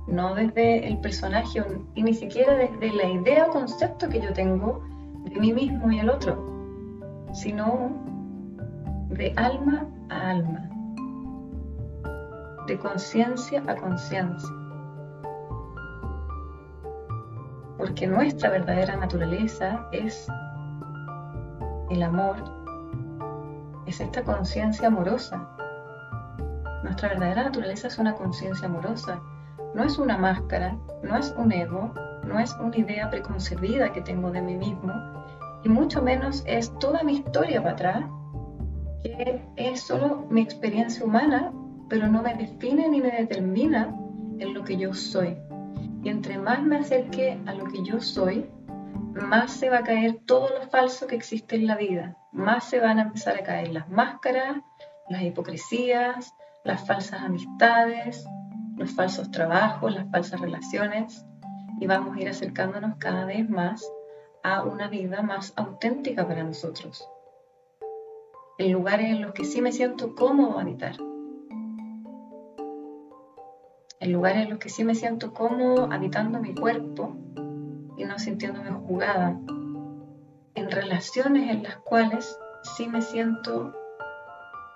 no 0.06 0.34
desde 0.34 0.86
el 0.86 0.98
personaje 0.98 1.62
y 1.94 2.02
ni 2.02 2.14
siquiera 2.14 2.54
desde 2.54 2.92
la 2.92 3.08
idea 3.08 3.46
o 3.46 3.50
concepto 3.50 4.08
que 4.08 4.20
yo 4.20 4.32
tengo 4.32 4.82
de 5.24 5.38
mí 5.38 5.52
mismo 5.52 5.90
y 5.90 6.00
el 6.00 6.10
otro, 6.10 6.44
sino 7.32 7.90
de 9.10 9.32
alma 9.36 9.86
a 10.08 10.30
alma, 10.30 10.71
de 12.66 12.78
conciencia 12.78 13.62
a 13.66 13.76
conciencia. 13.76 14.50
Porque 17.78 18.06
nuestra 18.06 18.50
verdadera 18.50 18.96
naturaleza 18.96 19.88
es 19.92 20.28
el 21.90 22.02
amor, 22.02 22.36
es 23.86 24.00
esta 24.00 24.22
conciencia 24.22 24.88
amorosa. 24.88 25.48
Nuestra 26.84 27.08
verdadera 27.08 27.44
naturaleza 27.44 27.88
es 27.88 27.98
una 27.98 28.14
conciencia 28.14 28.68
amorosa 28.68 29.20
no 29.74 29.84
es 29.84 29.98
una 29.98 30.18
máscara, 30.18 30.76
no 31.02 31.16
es 31.16 31.34
un 31.36 31.50
ego, 31.50 31.92
no 32.24 32.38
es 32.38 32.54
una 32.60 32.76
idea 32.76 33.08
preconcebida 33.10 33.92
que 33.92 34.02
tengo 34.02 34.30
de 34.30 34.42
mí 34.42 34.54
mismo, 34.54 34.92
y 35.64 35.68
mucho 35.68 36.02
menos 36.02 36.42
es 36.46 36.76
toda 36.78 37.02
mi 37.02 37.14
historia 37.14 37.62
para 37.62 37.72
atrás, 37.72 38.04
que 39.02 39.42
es 39.56 39.80
solo 39.80 40.26
mi 40.28 40.42
experiencia 40.42 41.04
humana, 41.04 41.52
pero 41.92 42.08
no 42.08 42.22
me 42.22 42.34
define 42.34 42.88
ni 42.88 43.02
me 43.02 43.10
determina 43.10 43.94
en 44.38 44.54
lo 44.54 44.64
que 44.64 44.78
yo 44.78 44.94
soy. 44.94 45.36
Y 46.02 46.08
entre 46.08 46.38
más 46.38 46.62
me 46.62 46.78
acerque 46.78 47.38
a 47.44 47.52
lo 47.52 47.66
que 47.66 47.84
yo 47.84 48.00
soy, 48.00 48.48
más 49.12 49.52
se 49.52 49.68
va 49.68 49.80
a 49.80 49.84
caer 49.84 50.20
todo 50.24 50.48
lo 50.58 50.66
falso 50.70 51.06
que 51.06 51.16
existe 51.16 51.56
en 51.56 51.66
la 51.66 51.76
vida, 51.76 52.16
más 52.32 52.64
se 52.64 52.80
van 52.80 52.98
a 52.98 53.02
empezar 53.02 53.36
a 53.36 53.42
caer 53.42 53.68
las 53.74 53.90
máscaras, 53.90 54.56
las 55.10 55.20
hipocresías, 55.20 56.34
las 56.64 56.86
falsas 56.86 57.20
amistades, 57.20 58.26
los 58.78 58.90
falsos 58.92 59.30
trabajos, 59.30 59.94
las 59.94 60.10
falsas 60.10 60.40
relaciones 60.40 61.26
y 61.78 61.86
vamos 61.86 62.16
a 62.16 62.20
ir 62.22 62.28
acercándonos 62.30 62.96
cada 62.96 63.26
vez 63.26 63.50
más 63.50 63.86
a 64.42 64.62
una 64.62 64.88
vida 64.88 65.20
más 65.20 65.52
auténtica 65.56 66.26
para 66.26 66.42
nosotros. 66.42 67.06
En 68.56 68.72
lugares 68.72 69.10
en 69.10 69.20
los 69.20 69.32
que 69.32 69.44
sí 69.44 69.60
me 69.60 69.72
siento 69.72 70.14
cómodo 70.14 70.58
habitar. 70.58 70.96
En 74.02 74.12
lugares 74.12 74.42
en 74.42 74.50
los 74.50 74.58
que 74.58 74.68
sí 74.68 74.82
me 74.82 74.96
siento 74.96 75.32
cómodo 75.32 75.88
habitando 75.92 76.40
mi 76.40 76.56
cuerpo 76.56 77.14
y 77.96 78.04
no 78.04 78.18
sintiéndome 78.18 78.72
jugada. 78.72 79.38
En 80.56 80.70
relaciones 80.72 81.48
en 81.48 81.62
las 81.62 81.76
cuales 81.76 82.36
sí 82.62 82.88
me 82.88 83.00
siento 83.00 83.72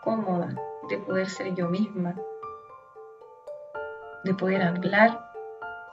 cómoda 0.04 0.54
de 0.88 0.98
poder 0.98 1.28
ser 1.28 1.56
yo 1.56 1.68
misma, 1.68 2.14
de 4.22 4.32
poder 4.32 4.62
hablar 4.62 5.28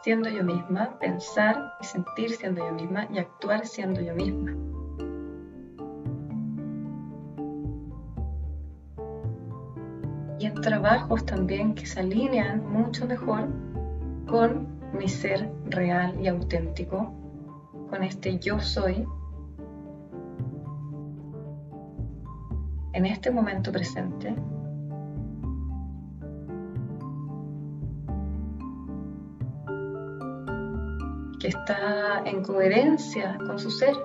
siendo 0.04 0.30
yo 0.30 0.44
misma, 0.44 1.00
pensar 1.00 1.74
y 1.82 1.86
sentir 1.86 2.30
siendo 2.30 2.64
yo 2.64 2.72
misma 2.72 3.08
y 3.12 3.18
actuar 3.18 3.66
siendo 3.66 4.00
yo 4.00 4.14
misma. 4.14 4.52
Trabajos 10.64 11.26
también 11.26 11.76
que 11.76 11.86
se 11.86 12.00
alinean 12.00 12.66
mucho 12.72 13.06
mejor 13.06 13.50
con 14.28 14.68
mi 14.98 15.08
ser 15.10 15.52
real 15.66 16.20
y 16.20 16.28
auténtico, 16.28 17.14
con 17.90 18.02
este 18.02 18.40
yo 18.40 18.60
soy, 18.60 19.06
en 22.94 23.06
este 23.06 23.30
momento 23.30 23.72
presente, 23.72 24.36
que 31.40 31.50
está 31.50 32.24
en 32.26 32.42
coherencia 32.42 33.38
con 33.46 33.60
su 33.60 33.70
ser. 33.70 33.96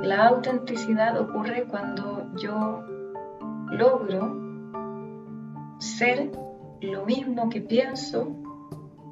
La 0.00 0.28
autenticidad 0.28 1.18
ocurre 1.20 1.64
cuando 1.64 2.30
yo 2.36 2.84
logro 3.70 4.43
ser 5.84 6.30
lo 6.80 7.04
mismo 7.04 7.48
que 7.50 7.60
pienso, 7.60 8.28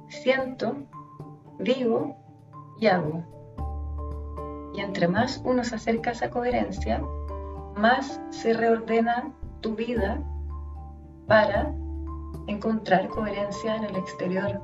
siento, 0.08 0.76
digo 1.58 2.16
y 2.80 2.86
hago. 2.86 3.22
Y 4.74 4.80
entre 4.80 5.06
más 5.06 5.40
uno 5.44 5.64
se 5.64 5.76
acerca 5.76 6.10
a 6.10 6.12
esa 6.14 6.30
coherencia, 6.30 7.02
más 7.76 8.20
se 8.30 8.54
reordena 8.54 9.30
tu 9.60 9.76
vida 9.76 10.20
para 11.26 11.72
encontrar 12.46 13.08
coherencia 13.08 13.76
en 13.76 13.84
el 13.84 13.96
exterior. 13.96 14.60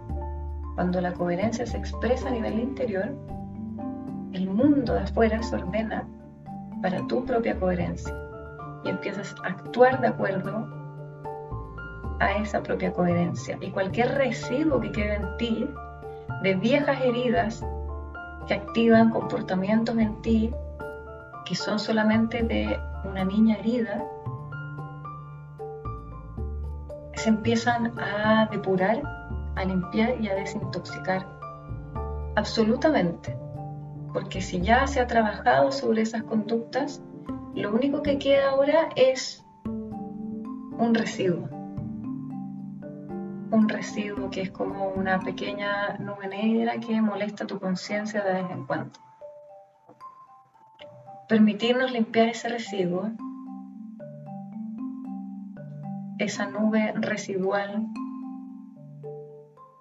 Cuando 0.74 1.00
la 1.00 1.12
coherencia 1.12 1.66
se 1.66 1.76
expresa 1.76 2.28
a 2.28 2.32
nivel 2.32 2.58
interior, 2.58 3.14
el 4.32 4.48
mundo 4.48 4.94
de 4.94 5.00
afuera 5.00 5.42
se 5.42 5.56
ordena 5.56 6.06
para 6.82 7.06
tu 7.06 7.24
propia 7.24 7.58
coherencia 7.58 8.14
y 8.84 8.88
empiezas 8.88 9.34
a 9.44 9.48
actuar 9.48 10.00
de 10.00 10.08
acuerdo 10.08 10.77
a 12.20 12.32
esa 12.38 12.62
propia 12.62 12.92
coherencia. 12.92 13.58
Y 13.60 13.70
cualquier 13.70 14.14
residuo 14.14 14.80
que 14.80 14.92
quede 14.92 15.14
en 15.14 15.36
ti 15.36 15.68
de 16.42 16.54
viejas 16.54 17.00
heridas 17.02 17.64
que 18.46 18.54
activan 18.54 19.10
comportamientos 19.10 19.96
en 19.98 20.20
ti 20.22 20.52
que 21.44 21.54
son 21.54 21.78
solamente 21.78 22.42
de 22.42 22.78
una 23.04 23.24
niña 23.24 23.56
herida, 23.56 24.04
se 27.14 27.30
empiezan 27.30 27.98
a 27.98 28.46
depurar 28.50 29.02
a 29.56 29.64
limpiar 29.64 30.20
y 30.20 30.28
a 30.28 30.34
desintoxicar. 30.34 31.26
Absolutamente. 32.36 33.36
Porque 34.12 34.40
si 34.40 34.60
ya 34.60 34.86
se 34.86 35.00
ha 35.00 35.06
trabajado 35.06 35.72
sobre 35.72 36.02
esas 36.02 36.22
conductas, 36.22 37.02
lo 37.54 37.72
único 37.72 38.02
que 38.02 38.18
queda 38.18 38.50
ahora 38.50 38.90
es 38.94 39.44
un 39.64 40.94
residuo. 40.94 41.57
Un 43.50 43.68
residuo 43.68 44.30
que 44.30 44.42
es 44.42 44.50
como 44.50 44.88
una 44.88 45.20
pequeña 45.20 45.96
nube 45.98 46.28
negra 46.28 46.78
que 46.80 47.00
molesta 47.00 47.46
tu 47.46 47.58
conciencia 47.58 48.22
de 48.22 48.42
vez 48.42 48.50
en 48.50 48.66
cuando. 48.66 48.98
Permitirnos 51.28 51.90
limpiar 51.92 52.28
ese 52.28 52.48
residuo, 52.48 53.10
esa 56.18 56.46
nube 56.46 56.92
residual 56.96 57.86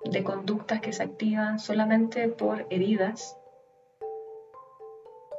de 0.06 0.24
conductas 0.24 0.80
que 0.80 0.94
se 0.94 1.04
activan 1.04 1.60
solamente 1.60 2.30
por 2.30 2.68
heridas, 2.70 3.38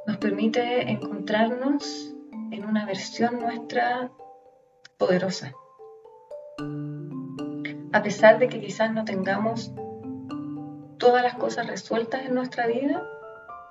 nos 0.05 0.17
permite 0.17 0.91
encontrarnos 0.91 2.13
en 2.51 2.65
una 2.65 2.85
versión 2.85 3.39
nuestra 3.39 4.11
poderosa. 4.97 5.53
A 7.91 8.03
pesar 8.03 8.37
de 8.37 8.47
que 8.49 8.61
quizás 8.61 8.93
no 8.93 9.03
tengamos 9.03 9.71
todas 10.99 11.23
las 11.23 11.33
cosas 11.35 11.65
resueltas 11.65 12.23
en 12.23 12.35
nuestra 12.35 12.67
vida, 12.67 13.03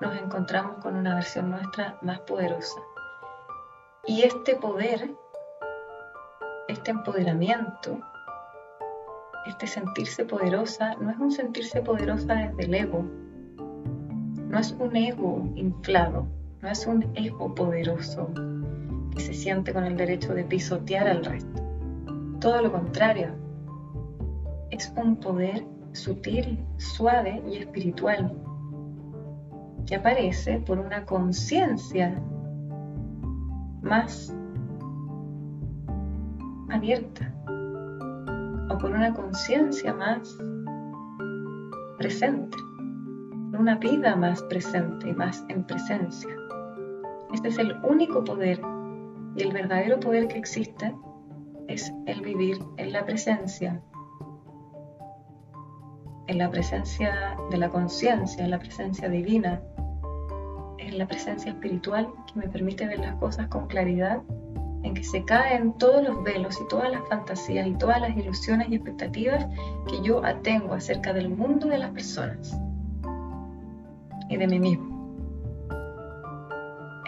nos 0.01 0.17
encontramos 0.17 0.79
con 0.83 0.97
una 0.97 1.15
versión 1.15 1.51
nuestra 1.51 1.99
más 2.03 2.19
poderosa. 2.21 2.81
Y 4.07 4.23
este 4.23 4.57
poder, 4.57 5.11
este 6.67 6.91
empoderamiento, 6.91 8.01
este 9.47 9.69
sentirse 9.69 10.25
poderosa, 10.25 10.97
no 10.97 11.11
es 11.11 11.19
un 11.19 11.31
sentirse 11.31 11.81
poderosa 11.81 12.35
desde 12.35 12.65
el 12.65 12.75
ego, 12.75 13.05
no 14.49 14.59
es 14.59 14.73
un 14.73 14.97
ego 14.97 15.49
inflado, 15.55 16.27
no 16.61 16.69
es 16.69 16.87
un 16.89 17.09
ego 17.15 17.55
poderoso 17.55 18.31
que 19.15 19.21
se 19.21 19.35
siente 19.35 19.73
con 19.73 19.85
el 19.85 19.97
derecho 19.97 20.35
de 20.35 20.43
pisotear 20.43 21.07
al 21.07 21.25
resto. 21.25 21.63
Todo 22.41 22.63
lo 22.63 22.73
contrario, 22.73 23.48
es 24.71 24.93
un 24.97 25.17
poder 25.17 25.65
sutil, 25.93 26.65
suave 26.77 27.43
y 27.49 27.57
espiritual 27.57 28.33
que 29.87 29.97
aparece 29.97 30.59
por 30.61 30.79
una 30.79 31.05
conciencia 31.07 32.23
más 33.83 34.35
abierta 36.71 37.35
o 38.71 38.79
por 38.79 38.91
una 38.91 39.15
conciencia 39.15 39.95
más 39.95 40.37
presente 41.97 42.57
una 43.59 43.75
vida 43.77 44.15
más 44.15 44.43
presente, 44.45 45.13
más 45.15 45.45
en 45.49 45.65
presencia. 45.65 46.31
Este 47.33 47.49
es 47.49 47.59
el 47.59 47.75
único 47.83 48.23
poder 48.23 48.61
y 49.37 49.43
el 49.43 49.53
verdadero 49.53 49.99
poder 49.99 50.29
que 50.29 50.39
existe 50.39 50.95
es 51.67 51.93
el 52.07 52.21
vivir 52.23 52.59
en 52.77 52.93
la 52.93 53.05
presencia, 53.05 53.83
en 56.29 56.39
la 56.39 56.51
presencia 56.51 57.37
de 57.51 57.57
la 57.57 57.69
conciencia, 57.69 58.45
en 58.45 58.51
la 58.51 58.59
presencia 58.59 59.09
divina, 59.09 59.61
en 60.79 60.99
la 60.99 61.07
presencia 61.07 61.51
espiritual 61.51 62.09
que 62.27 62.41
me 62.41 62.49
permite 62.49 62.87
ver 62.87 63.01
las 63.01 63.17
cosas 63.17 63.49
con 63.49 63.67
claridad, 63.67 64.23
en 64.83 64.95
que 64.95 65.03
se 65.03 65.25
caen 65.25 65.73
todos 65.79 66.07
los 66.07 66.23
velos 66.23 66.59
y 66.61 66.69
todas 66.69 66.91
las 66.91 67.07
fantasías 67.09 67.67
y 67.67 67.75
todas 67.75 68.01
las 68.01 68.17
ilusiones 68.17 68.69
y 68.69 68.77
expectativas 68.77 69.47
que 69.89 70.01
yo 70.03 70.25
atengo 70.25 70.75
acerca 70.75 71.13
del 71.13 71.31
mundo 71.31 71.67
de 71.69 71.79
las 71.79 71.91
personas 71.91 72.57
y 74.29 74.37
de 74.37 74.47
mí 74.47 74.61
mismo. 74.61 74.99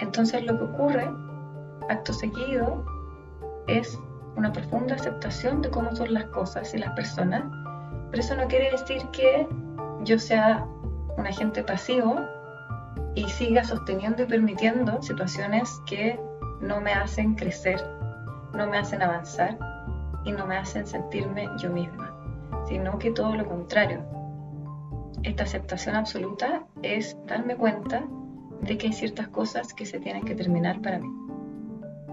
Entonces 0.00 0.44
lo 0.44 0.58
que 0.58 0.64
ocurre, 0.64 1.10
acto 1.88 2.12
seguido, 2.12 2.84
es 3.68 3.98
una 4.36 4.52
profunda 4.52 4.94
aceptación 4.94 5.62
de 5.62 5.70
cómo 5.70 5.94
son 5.94 6.14
las 6.14 6.24
cosas 6.26 6.74
y 6.74 6.78
las 6.78 6.90
personas, 6.92 7.44
pero 8.10 8.22
eso 8.22 8.36
no 8.36 8.46
quiere 8.48 8.70
decir 8.70 9.02
que 9.12 9.46
yo 10.04 10.18
sea 10.18 10.66
un 11.16 11.26
agente 11.26 11.62
pasivo 11.62 12.20
y 13.14 13.28
siga 13.28 13.64
sosteniendo 13.64 14.22
y 14.22 14.26
permitiendo 14.26 15.02
situaciones 15.02 15.80
que 15.86 16.18
no 16.60 16.80
me 16.80 16.92
hacen 16.92 17.34
crecer, 17.34 17.82
no 18.54 18.66
me 18.66 18.78
hacen 18.78 19.02
avanzar 19.02 19.58
y 20.24 20.32
no 20.32 20.46
me 20.46 20.56
hacen 20.56 20.86
sentirme 20.86 21.48
yo 21.58 21.70
misma, 21.70 22.14
sino 22.68 22.98
que 22.98 23.10
todo 23.10 23.34
lo 23.34 23.46
contrario, 23.46 24.04
esta 25.22 25.44
aceptación 25.44 25.96
absoluta 25.96 26.64
es 26.82 27.16
darme 27.26 27.56
cuenta 27.56 28.04
de 28.62 28.76
que 28.76 28.88
hay 28.88 28.92
ciertas 28.92 29.28
cosas 29.28 29.72
que 29.74 29.86
se 29.86 29.98
tienen 29.98 30.24
que 30.24 30.34
terminar 30.34 30.80
para 30.80 30.98
mí. 30.98 31.08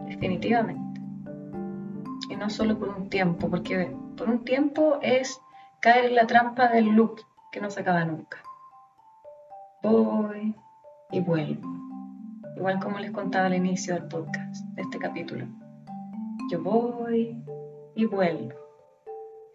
Definitivamente. 0.08 1.02
Y 2.30 2.36
no 2.36 2.50
solo 2.50 2.78
por 2.78 2.90
un 2.90 3.10
tiempo, 3.10 3.50
porque 3.50 3.94
por 4.16 4.30
un 4.30 4.44
tiempo 4.44 5.00
es 5.02 5.40
caer 5.80 6.06
en 6.06 6.16
la 6.16 6.28
trampa 6.28 6.68
del 6.68 6.90
loop 6.90 7.20
que 7.52 7.62
no 7.62 7.70
se 7.70 7.82
acaba 7.82 8.04
nunca. 8.06 8.44
Voy 9.84 10.56
y 11.12 11.20
vuelvo. 11.22 11.70
Igual 12.56 12.80
como 12.80 13.00
les 13.00 13.12
contaba 13.12 13.46
al 13.46 13.56
inicio 13.56 13.94
del 13.94 14.08
podcast, 14.08 14.66
de 14.74 14.82
este 14.82 14.98
capítulo. 14.98 15.46
Yo 16.50 16.62
voy 16.62 17.44
y 17.96 18.06
vuelvo. 18.06 18.54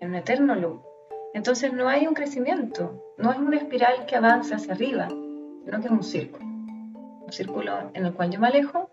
En 0.00 0.10
un 0.10 0.14
eterno 0.16 0.54
loop 0.54 0.92
entonces 1.34 1.72
no 1.72 1.88
hay 1.88 2.06
un 2.06 2.12
crecimiento, 2.12 3.14
no 3.16 3.32
es 3.32 3.38
una 3.38 3.56
espiral 3.56 4.04
que 4.06 4.16
avanza 4.16 4.56
hacia 4.56 4.74
arriba, 4.74 5.08
sino 5.08 5.80
que 5.80 5.86
es 5.86 5.90
un 5.90 6.02
círculo. 6.02 6.44
Un 6.44 7.32
círculo 7.32 7.90
en 7.94 8.04
el 8.04 8.12
cual 8.12 8.30
yo 8.30 8.38
me 8.38 8.48
alejo 8.48 8.90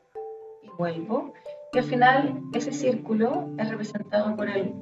y 0.64 0.70
vuelvo. 0.78 1.34
Y 1.74 1.80
al 1.80 1.84
final 1.84 2.42
ese 2.54 2.72
círculo 2.72 3.50
es 3.58 3.70
representado 3.70 4.38
por 4.38 4.50
el 4.50 4.74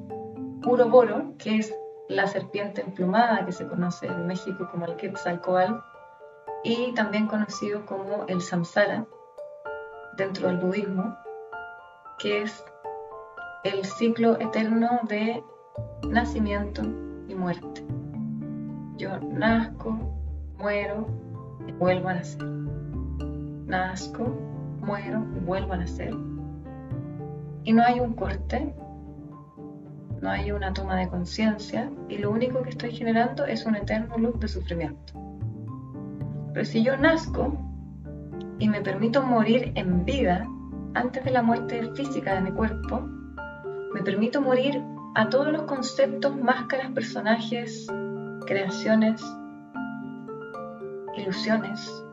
Uroboro, 0.65 1.33
que 1.39 1.57
es 1.57 1.75
la 2.09 2.27
serpiente 2.27 2.81
emplumada 2.81 3.45
que 3.45 3.51
se 3.51 3.67
conoce 3.67 4.07
en 4.07 4.27
México 4.27 4.69
como 4.71 4.85
el 4.85 4.95
Quetzalcoatl 4.95 5.73
y 6.63 6.93
también 6.93 7.27
conocido 7.27 7.85
como 7.85 8.25
el 8.27 8.41
Samsara 8.41 9.05
dentro 10.15 10.47
del 10.47 10.57
budismo, 10.57 11.15
que 12.19 12.43
es 12.43 12.63
el 13.63 13.85
ciclo 13.85 14.39
eterno 14.39 14.99
de 15.07 15.43
nacimiento, 16.07 16.81
muerte. 17.37 17.85
Yo 18.97 19.19
nazco, 19.19 19.97
muero 20.57 21.07
y 21.67 21.71
vuelvo 21.73 22.09
a 22.09 22.15
nacer. 22.15 22.43
Nazco, 22.43 24.23
muero 24.81 25.23
y 25.35 25.39
vuelvo 25.39 25.73
a 25.73 25.77
nacer. 25.77 26.13
Y 27.63 27.73
no 27.73 27.83
hay 27.83 27.99
un 27.99 28.13
corte, 28.13 28.73
no 30.21 30.29
hay 30.29 30.51
una 30.51 30.73
toma 30.73 30.95
de 30.95 31.09
conciencia 31.09 31.91
y 32.09 32.17
lo 32.17 32.31
único 32.31 32.63
que 32.63 32.69
estoy 32.69 32.91
generando 32.91 33.45
es 33.45 33.65
un 33.65 33.75
eterno 33.75 34.17
loop 34.17 34.39
de 34.39 34.47
sufrimiento. 34.47 35.13
Pero 36.53 36.65
si 36.65 36.83
yo 36.83 36.97
nazco 36.97 37.55
y 38.59 38.67
me 38.67 38.81
permito 38.81 39.21
morir 39.21 39.71
en 39.75 40.05
vida 40.05 40.47
antes 40.95 41.23
de 41.23 41.31
la 41.31 41.43
muerte 41.43 41.91
física 41.93 42.35
de 42.35 42.41
mi 42.41 42.51
cuerpo, 42.51 43.01
me 43.93 44.01
permito 44.01 44.41
morir 44.41 44.81
a 45.15 45.29
todos 45.29 45.51
los 45.51 45.63
conceptos, 45.63 46.35
máscaras, 46.35 46.91
personajes, 46.91 47.87
creaciones, 48.45 49.21
ilusiones 51.15 52.03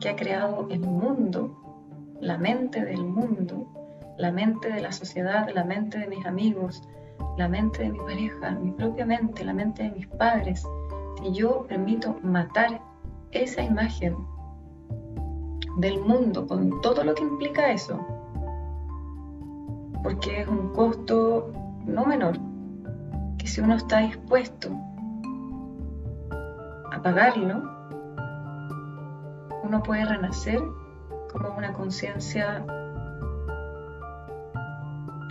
que 0.00 0.08
ha 0.08 0.16
creado 0.16 0.66
el 0.70 0.80
mundo, 0.80 2.16
la 2.20 2.38
mente 2.38 2.84
del 2.84 3.04
mundo, 3.04 3.83
la 4.18 4.30
mente 4.30 4.70
de 4.70 4.80
la 4.80 4.92
sociedad, 4.92 5.48
la 5.54 5.64
mente 5.64 5.98
de 5.98 6.06
mis 6.06 6.24
amigos, 6.26 6.82
la 7.36 7.48
mente 7.48 7.82
de 7.82 7.90
mi 7.90 7.98
pareja, 7.98 8.50
mi 8.52 8.70
propia 8.70 9.06
mente, 9.06 9.44
la 9.44 9.52
mente 9.52 9.84
de 9.84 9.90
mis 9.90 10.06
padres, 10.06 10.66
si 11.20 11.32
yo 11.32 11.64
permito 11.68 12.16
matar 12.22 12.80
esa 13.32 13.62
imagen 13.62 14.16
del 15.78 16.00
mundo 16.00 16.46
con 16.46 16.80
todo 16.80 17.02
lo 17.02 17.14
que 17.14 17.24
implica 17.24 17.72
eso, 17.72 17.98
porque 20.02 20.42
es 20.42 20.48
un 20.48 20.72
costo 20.72 21.52
no 21.84 22.04
menor, 22.04 22.38
que 23.38 23.46
si 23.46 23.60
uno 23.60 23.74
está 23.74 23.98
dispuesto 23.98 24.68
a 26.92 27.02
pagarlo, 27.02 27.62
uno 29.64 29.82
puede 29.82 30.04
renacer 30.04 30.62
como 31.32 31.56
una 31.56 31.72
conciencia 31.72 32.64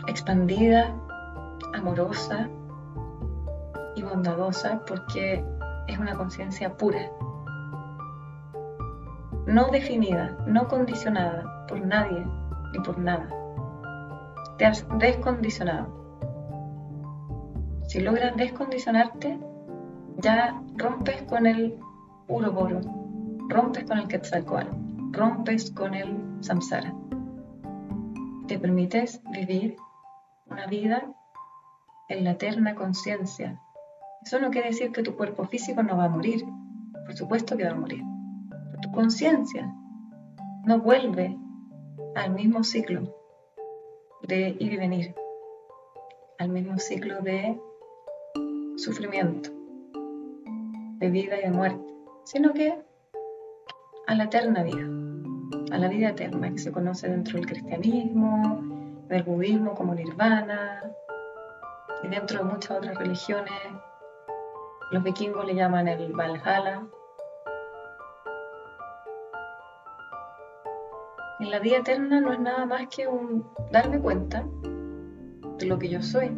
expandida, 0.08 0.94
amorosa 1.74 2.50
y 3.96 4.02
bondadosa 4.04 4.82
porque 4.86 5.44
es 5.88 5.98
una 5.98 6.16
conciencia 6.16 6.76
pura, 6.76 7.10
no 9.46 9.68
definida, 9.70 10.38
no 10.48 10.68
condicionada 10.68 11.66
por 11.68 11.80
nadie 11.86 12.26
ni 12.72 12.80
por 12.80 12.98
nada. 12.98 13.30
Te 14.58 14.66
has 14.66 14.86
descondicionado. 15.00 15.88
Si 17.88 18.00
logras 18.00 18.36
descondicionarte, 18.38 19.38
ya 20.18 20.62
rompes 20.78 21.22
con 21.24 21.46
el 21.46 21.78
Uroboro, 22.28 22.80
rompes 23.50 23.84
con 23.84 23.98
el 23.98 24.08
Quetzalcoatl, 24.08 24.70
rompes 25.12 25.72
con 25.72 25.94
el 25.94 26.18
Samsara. 26.40 26.94
Te 28.48 28.58
permites 28.58 29.22
vivir 29.32 29.76
una 30.54 30.68
vida 30.68 31.04
en 32.10 32.24
la 32.24 32.32
eterna 32.32 32.76
conciencia. 32.76 33.60
Eso 34.24 34.40
no 34.40 34.52
quiere 34.52 34.70
decir 34.70 34.92
que 34.92 35.04
tu 35.04 35.16
cuerpo 35.16 35.46
físico 35.46 35.84
no 35.84 35.98
va 35.98 36.06
a 36.06 36.10
morir. 36.10 36.46
Por 37.06 37.16
supuesto 37.16 37.58
que 37.58 37.66
va 37.66 37.72
a 37.72 37.76
morir. 37.76 38.04
Tu 38.82 38.92
conciencia 38.92 39.74
no 40.66 40.80
vuelve 40.80 41.38
al 42.16 42.34
mismo 42.34 42.64
ciclo 42.64 43.16
de 44.28 44.56
ir 44.60 44.74
y 44.74 44.78
venir, 44.78 45.16
al 46.40 46.50
mismo 46.50 46.78
ciclo 46.78 47.22
de 47.22 47.60
sufrimiento, 48.78 49.50
de 51.00 51.10
vida 51.10 51.38
y 51.40 51.44
de 51.44 51.52
muerte, 51.52 51.94
sino 52.24 52.54
que 52.54 52.82
a 54.08 54.16
la 54.16 54.26
eterna 54.26 54.64
vida, 54.64 54.88
a 55.72 55.78
la 55.78 55.88
vida 55.88 56.10
eterna 56.10 56.52
que 56.52 56.60
se 56.60 56.72
conoce 56.72 57.10
dentro 57.10 57.38
del 57.38 57.48
cristianismo, 57.48 58.73
del 59.14 59.24
budismo 59.24 59.76
como 59.76 59.94
nirvana 59.94 60.82
y 62.04 62.08
dentro 62.08 62.40
de 62.40 62.46
muchas 62.46 62.72
otras 62.78 62.96
religiones, 62.96 63.54
Los 64.92 65.04
vikingos 65.04 65.46
le 65.46 65.54
llaman 65.54 65.88
el 65.88 66.14
Valhalla. 66.14 66.84
Y 71.40 71.46
la 71.46 71.60
vida 71.60 71.78
eterna 71.78 72.22
no 72.22 72.34
es 72.34 72.40
nada 72.40 72.66
más 72.66 72.88
que 72.88 73.08
un 73.08 73.48
darme 73.72 74.00
cuenta 74.00 74.44
de 75.60 75.66
lo 75.68 75.78
que 75.78 75.90
yo 75.90 76.02
soy. 76.02 76.32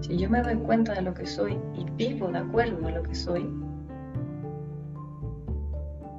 Si 0.00 0.16
yo 0.16 0.30
me 0.30 0.40
doy 0.42 0.56
cuenta 0.56 0.94
de 0.94 1.02
lo 1.02 1.12
que 1.12 1.26
soy 1.26 1.58
y 1.74 1.84
vivo 1.90 2.28
de 2.28 2.38
acuerdo 2.38 2.86
a 2.88 2.90
lo 2.90 3.02
que 3.02 3.14
soy, 3.14 3.50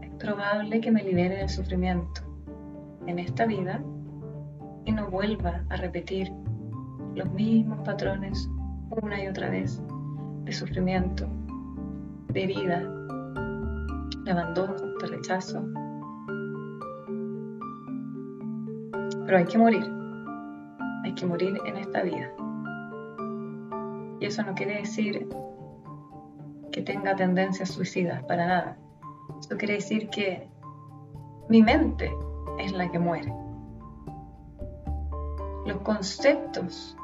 es 0.02 0.10
probable 0.20 0.82
que 0.82 0.92
me 0.92 1.04
libere 1.04 1.38
del 1.38 1.50
sufrimiento 1.50 2.27
en 3.08 3.20
esta 3.20 3.46
vida 3.46 3.82
y 4.86 4.92
no 4.92 5.10
vuelva 5.10 5.64
a 5.70 5.78
repetir 5.78 6.32
los 7.16 7.30
mismos 7.32 7.80
patrones 7.80 8.50
una 9.02 9.24
y 9.24 9.28
otra 9.28 9.50
vez 9.50 9.82
de 10.44 10.52
sufrimiento, 10.54 11.28
de 12.30 12.44
herida, 12.44 12.80
de 14.24 14.32
abandono, 14.32 14.76
de 15.02 15.08
rechazo. 15.08 15.64
Pero 19.26 19.38
hay 19.38 19.46
que 19.46 19.58
morir, 19.58 19.86
hay 21.04 21.14
que 21.14 21.26
morir 21.26 21.60
en 21.66 21.78
esta 21.78 22.04
vida. 22.04 22.32
Y 24.20 24.26
eso 24.26 24.44
no 24.44 24.54
quiere 24.54 24.80
decir 24.80 25.28
que 26.72 26.82
tenga 26.82 27.16
tendencias 27.16 27.70
suicidas, 27.70 28.24
para 28.24 28.48
nada. 28.48 28.78
Eso 29.40 29.58
quiere 29.58 29.76
decir 29.76 30.10
que 30.10 30.48
mi 31.50 31.62
mente 31.62 32.12
es 32.68 32.74
la 32.74 32.90
que 32.92 33.00
muere. 33.00 33.34
Los 35.66 35.78
conceptos 35.82 36.96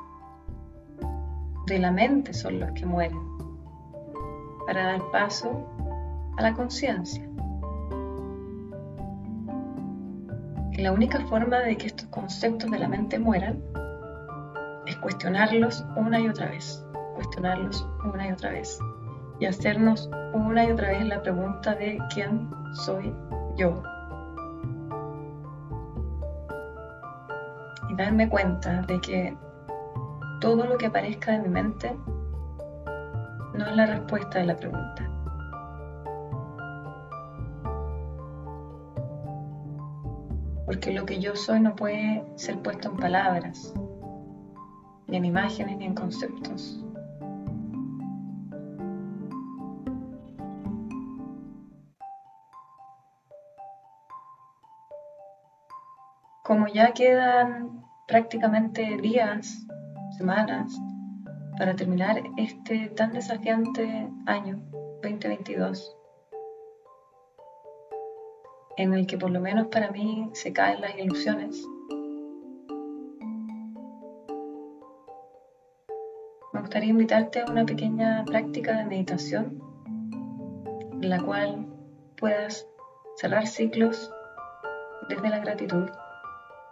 de 1.68 1.80
la 1.80 1.92
mente 1.92 2.34
son 2.34 2.60
los 2.60 2.72
que 2.72 2.86
mueren 2.86 3.20
para 4.68 4.84
dar 4.84 5.12
paso 5.12 5.66
a 6.38 6.42
la 6.42 6.54
conciencia. 6.54 7.28
La 10.78 10.92
única 10.92 11.20
forma 11.28 11.60
de 11.60 11.78
que 11.78 11.88
estos 11.88 12.08
conceptos 12.08 12.70
de 12.72 12.80
la 12.80 12.88
mente 12.88 13.20
mueran 13.20 13.62
es 14.86 14.98
cuestionarlos 14.98 15.86
una 15.96 16.20
y 16.20 16.28
otra 16.28 16.48
vez, 16.50 16.84
cuestionarlos 17.16 17.88
una 18.04 18.28
y 18.28 18.32
otra 18.32 18.52
vez 18.52 18.80
y 19.40 19.46
hacernos 19.46 20.10
una 20.34 20.66
y 20.66 20.72
otra 20.72 20.90
vez 20.90 21.06
la 21.06 21.22
pregunta 21.22 21.76
de 21.76 22.00
quién 22.14 22.50
soy 22.74 23.14
yo. 23.56 23.82
Y 27.94 27.96
darme 27.96 28.28
cuenta 28.28 28.82
de 28.82 29.00
que 29.00 29.38
todo 30.42 30.66
lo 30.66 30.80
que 30.80 30.88
aparezca 30.88 31.36
en 31.36 31.44
mi 31.44 31.50
mente 31.50 31.96
no 33.54 33.68
es 33.68 33.76
la 33.76 33.86
respuesta 33.86 34.40
de 34.40 34.46
la 34.48 34.56
pregunta. 34.56 35.12
Porque 40.66 40.92
lo 40.92 41.06
que 41.06 41.20
yo 41.20 41.36
soy 41.36 41.60
no 41.60 41.76
puede 41.76 42.26
ser 42.36 42.58
puesto 42.64 42.90
en 42.90 42.98
palabras, 42.98 43.72
ni 45.06 45.18
en 45.18 45.26
imágenes, 45.26 45.78
ni 45.78 45.86
en 45.86 45.94
conceptos. 45.94 46.84
Como 56.42 56.68
ya 56.70 56.92
quedan 56.94 57.83
prácticamente 58.08 58.98
días 58.98 59.66
semanas 60.18 60.72
para 61.58 61.76
terminar 61.76 62.22
este 62.38 62.90
tan 62.90 63.14
desafiante 63.14 64.10
año 64.26 64.62
2022, 65.02 65.96
en 68.78 68.94
el 68.94 69.08
que 69.08 69.18
por 69.18 69.30
lo 69.32 69.40
menos 69.40 69.68
para 69.68 69.92
mí 69.92 70.30
se 70.34 70.52
caen 70.52 70.82
las 70.82 70.98
ilusiones. 70.98 71.66
Me 76.54 76.60
gustaría 76.60 76.90
invitarte 76.90 77.42
a 77.42 77.46
una 77.50 77.66
pequeña 77.66 78.24
práctica 78.26 78.78
de 78.78 78.86
meditación 78.86 79.62
en 81.02 81.10
la 81.10 81.22
cual 81.22 81.68
puedas 82.18 82.68
cerrar 83.16 83.48
ciclos 83.48 84.12
desde 85.10 85.30
la 85.30 85.40
gratitud 85.40 85.90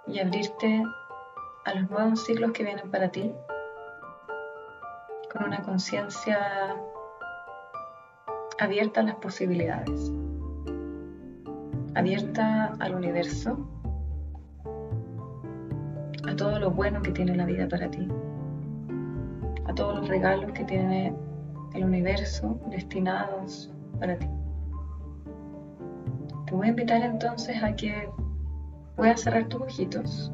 y 0.08 0.20
abrirte 0.20 0.84
a 1.66 1.76
los 1.76 1.90
nuevos 1.90 2.24
ciclos 2.24 2.52
que 2.52 2.64
vienen 2.64 2.90
para 2.90 3.10
ti 3.10 3.32
con 5.32 5.46
una 5.46 5.62
conciencia 5.62 6.76
abierta 8.60 9.02
a 9.02 9.04
las 9.04 9.16
posibilidades, 9.16 10.12
abierta 11.96 12.74
al 12.80 12.96
universo, 12.96 13.58
a 16.28 16.36
todo 16.36 16.60
lo 16.60 16.72
bueno 16.72 17.02
que 17.02 17.12
tiene 17.12 17.36
la 17.36 17.46
vida 17.46 17.68
para 17.68 17.90
ti, 17.90 18.08
a 19.66 19.74
todos 19.74 20.00
los 20.00 20.08
regalos 20.08 20.52
que 20.52 20.64
tiene 20.66 21.16
el 21.74 21.86
universo 21.86 22.60
destinados 22.70 23.72
para 24.00 24.18
ti. 24.18 24.28
Te 26.46 26.54
voy 26.54 26.68
a 26.68 26.70
invitar 26.72 27.02
entonces 27.02 27.64
a 27.64 27.76
que 27.76 28.10
puedas 28.98 29.22
cerrar 29.22 29.48
tus 29.48 29.62
ojitos 29.62 30.32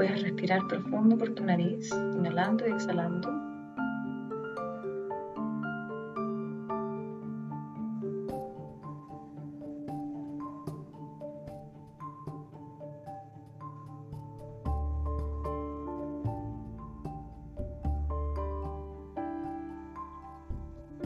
Puedes 0.00 0.22
respirar 0.22 0.66
profundo 0.66 1.18
por 1.18 1.28
tu 1.34 1.44
nariz, 1.44 1.90
inhalando 1.92 2.66
y 2.66 2.70
exhalando. 2.72 3.28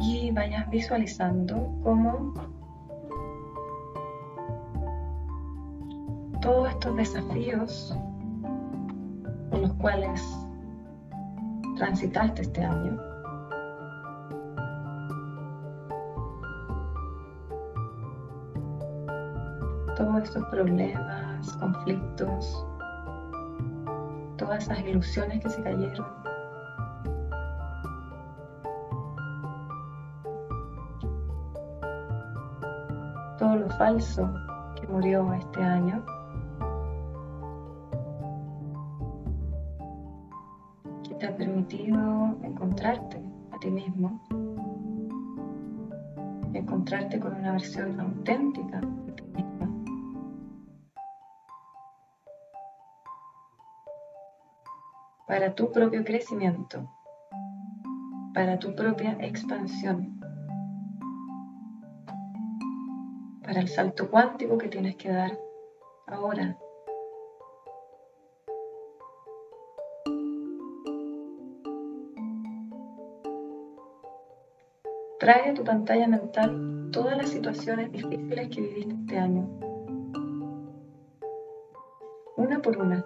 Y 0.00 0.30
vayas 0.30 0.70
visualizando 0.70 1.68
cómo 1.82 2.32
todos 6.40 6.70
estos 6.70 6.94
desafíos 6.94 7.98
cuales 9.84 10.22
transitaste 11.76 12.40
este 12.40 12.64
año. 12.64 12.96
Todos 19.94 20.22
estos 20.22 20.42
problemas, 20.46 21.52
conflictos, 21.60 22.66
todas 24.38 24.64
esas 24.64 24.80
ilusiones 24.80 25.42
que 25.42 25.50
se 25.50 25.62
cayeron. 25.62 26.06
Todo 33.38 33.56
lo 33.56 33.68
falso 33.76 34.32
que 34.80 34.86
murió 34.86 35.30
este 35.34 35.62
año. 35.62 36.02
Encontrarte 42.42 43.20
a 43.52 43.58
ti 43.58 43.70
mismo, 43.70 44.20
encontrarte 46.52 47.18
con 47.18 47.34
una 47.34 47.52
versión 47.52 47.98
auténtica 48.00 48.80
de 48.80 49.12
ti 49.12 49.24
mismo. 49.24 49.84
Para 55.26 55.54
tu 55.54 55.72
propio 55.72 56.04
crecimiento, 56.04 56.90
para 58.32 58.58
tu 58.58 58.74
propia 58.74 59.16
expansión, 59.20 60.20
para 63.42 63.60
el 63.60 63.68
salto 63.68 64.10
cuántico 64.10 64.58
que 64.58 64.68
tienes 64.68 64.96
que 64.96 65.10
dar 65.10 65.38
ahora 66.06 66.56
Trae 75.24 75.48
a 75.48 75.54
tu 75.54 75.64
pantalla 75.64 76.06
mental 76.06 76.90
todas 76.92 77.16
las 77.16 77.30
situaciones 77.30 77.90
difíciles 77.90 78.46
que 78.54 78.60
viviste 78.60 78.92
este 78.92 79.18
año. 79.18 79.48
Una 82.36 82.60
por 82.60 82.76
una. 82.76 83.02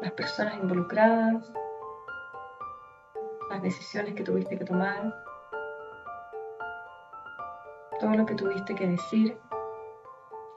Las 0.00 0.12
personas 0.12 0.54
involucradas, 0.56 1.52
las 3.50 3.60
decisiones 3.60 4.14
que 4.14 4.22
tuviste 4.22 4.56
que 4.56 4.64
tomar, 4.64 5.14
todo 8.00 8.14
lo 8.14 8.24
que 8.24 8.34
tuviste 8.36 8.74
que 8.74 8.86
decir 8.86 9.36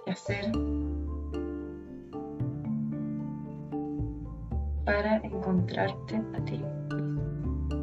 y 0.06 0.10
hacer 0.10 0.54
para 4.86 5.18
encontrarte 5.18 6.16
a 6.16 6.46
ti 6.46 6.64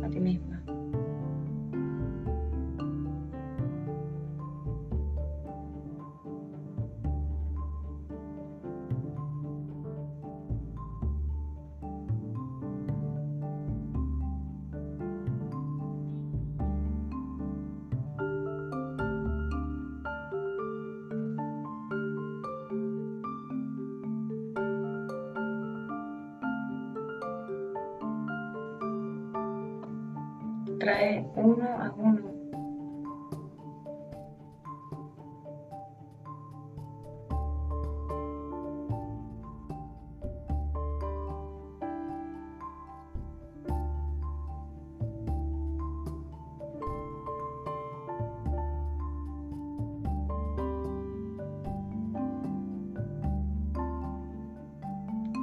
a 0.02 0.08
ti 0.08 0.20
misma. 0.20 0.49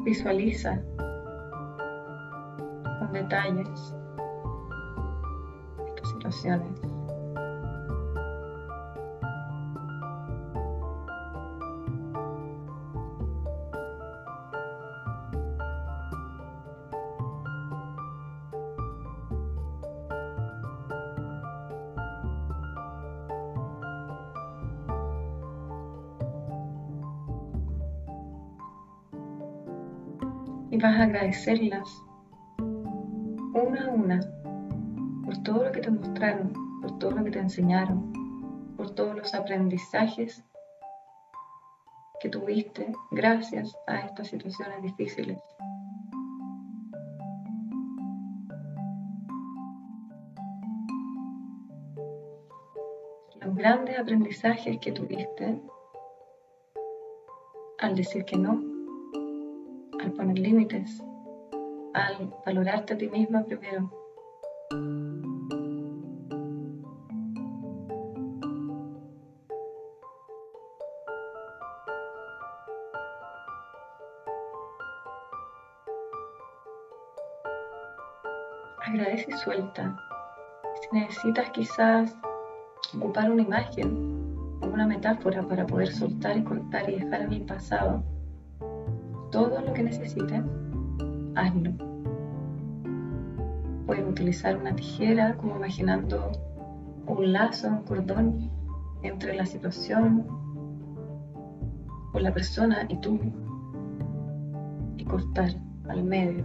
Visualiza 0.07 0.81
con 2.97 3.11
detalles 3.11 3.93
vas 30.77 30.99
a 30.99 31.03
agradecerlas 31.03 32.03
una 33.53 33.85
a 33.85 33.89
una 33.91 34.19
por 35.25 35.37
todo 35.43 35.65
lo 35.65 35.71
que 35.71 35.81
te 35.81 35.91
mostraron 35.91 36.67
por 36.81 36.99
todo 36.99 37.11
lo 37.11 37.23
que 37.23 37.31
te 37.31 37.39
enseñaron, 37.39 38.13
por 38.75 38.91
todos 38.91 39.15
los 39.15 39.33
aprendizajes 39.33 40.43
que 42.19 42.29
tuviste 42.29 42.93
gracias 43.11 43.75
a 43.87 43.99
estas 43.99 44.27
situaciones 44.27 44.81
difíciles. 44.81 45.39
Los 53.41 53.55
grandes 53.55 53.99
aprendizajes 53.99 54.79
que 54.79 54.91
tuviste 54.91 55.61
al 57.79 57.95
decir 57.95 58.25
que 58.25 58.37
no, 58.37 58.66
poner 60.17 60.39
límites, 60.39 61.03
al 61.93 62.33
valorarte 62.45 62.95
a 62.95 62.97
ti 62.97 63.07
misma 63.07 63.43
primero. 63.45 63.89
agradece 78.87 79.27
y 79.29 79.37
suelta. 79.37 79.97
Si 80.81 80.97
necesitas 80.97 81.49
quizás 81.51 82.15
ocupar 82.95 83.29
una 83.29 83.41
imagen 83.43 84.57
o 84.61 84.67
una 84.67 84.87
metáfora 84.87 85.43
para 85.43 85.65
poder 85.65 85.91
soltar 85.93 86.37
y 86.37 86.43
cortar 86.43 86.89
y 86.89 86.99
dejar 86.99 87.21
en 87.21 87.33
el 87.33 87.41
pasado 87.45 88.03
todo 89.31 89.61
lo 89.61 89.73
que 89.73 89.83
necesites, 89.83 90.41
hazlo. 91.35 91.71
Puedes 93.85 94.07
utilizar 94.07 94.57
una 94.57 94.75
tijera 94.75 95.35
como 95.37 95.55
imaginando 95.55 96.31
un 97.05 97.31
lazo, 97.31 97.67
un 97.69 97.83
cordón 97.83 98.49
entre 99.03 99.35
la 99.35 99.45
situación 99.45 100.27
o 102.13 102.19
la 102.19 102.33
persona 102.33 102.85
y 102.89 102.97
tú 102.97 103.19
y 104.97 105.03
cortar 105.05 105.51
al 105.87 106.03
medio 106.03 106.43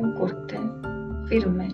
un 0.00 0.14
corte 0.14 0.58
firme 1.28 1.68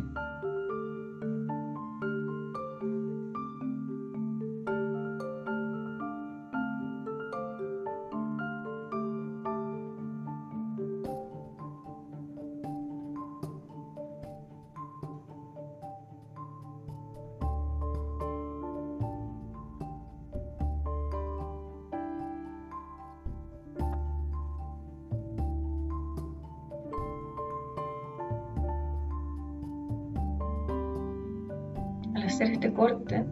hacer 32.27 32.51
este 32.51 32.73
corte, 32.73 33.25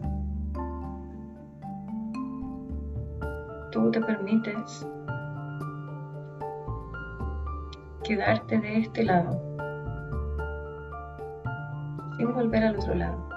tú 3.71 3.91
te 3.91 4.01
permites 4.01 4.87
quedarte 8.03 8.57
de 8.59 8.79
este 8.79 9.03
lado, 9.03 9.41
sin 12.17 12.33
volver 12.33 12.63
al 12.63 12.77
otro 12.77 12.95
lado. 12.95 13.29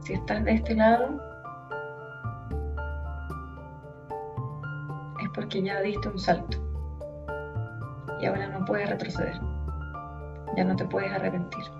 Si 0.00 0.12
estás 0.14 0.44
de 0.44 0.52
este 0.52 0.74
lado, 0.74 1.20
es 5.22 5.28
porque 5.34 5.62
ya 5.62 5.80
diste 5.80 6.08
un 6.08 6.18
salto 6.18 6.58
y 8.20 8.26
ahora 8.26 8.48
no 8.48 8.64
puedes 8.64 8.88
retroceder, 8.88 9.40
ya 10.56 10.64
no 10.64 10.76
te 10.76 10.84
puedes 10.84 11.12
arrepentir. 11.12 11.79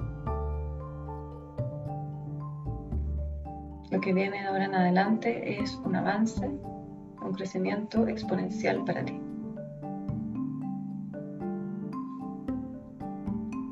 Que 4.00 4.14
viene 4.14 4.46
ahora 4.46 4.64
en 4.64 4.74
adelante 4.74 5.60
es 5.60 5.74
un 5.84 5.94
avance, 5.94 6.46
un 6.46 7.32
crecimiento 7.34 8.08
exponencial 8.08 8.82
para 8.82 9.04
ti. 9.04 9.20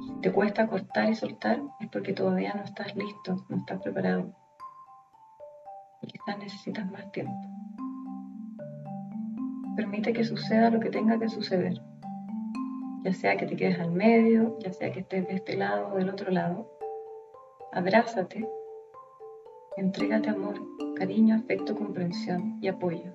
Si 0.06 0.20
te 0.20 0.30
cuesta 0.30 0.66
cortar 0.66 1.08
y 1.08 1.14
soltar 1.14 1.62
es 1.80 1.88
porque 1.88 2.12
todavía 2.12 2.52
no 2.52 2.62
estás 2.62 2.94
listo, 2.94 3.46
no 3.48 3.56
estás 3.56 3.80
preparado. 3.80 4.30
Y 6.02 6.08
quizás 6.08 6.38
necesitas 6.38 6.90
más 6.90 7.10
tiempo. 7.10 7.32
Permite 9.76 10.12
que 10.12 10.24
suceda 10.24 10.68
lo 10.68 10.78
que 10.78 10.90
tenga 10.90 11.18
que 11.18 11.30
suceder. 11.30 11.80
Ya 13.02 13.14
sea 13.14 13.38
que 13.38 13.46
te 13.46 13.56
quedes 13.56 13.80
al 13.80 13.92
medio, 13.92 14.58
ya 14.58 14.74
sea 14.74 14.92
que 14.92 15.00
estés 15.00 15.26
de 15.26 15.36
este 15.36 15.56
lado 15.56 15.88
o 15.94 15.96
del 15.96 16.10
otro 16.10 16.30
lado. 16.30 16.70
Abrázate 17.72 18.46
Entrégate 19.78 20.28
amor, 20.28 20.56
cariño, 20.96 21.36
afecto, 21.36 21.76
comprensión 21.76 22.58
y 22.60 22.66
apoyo 22.66 23.14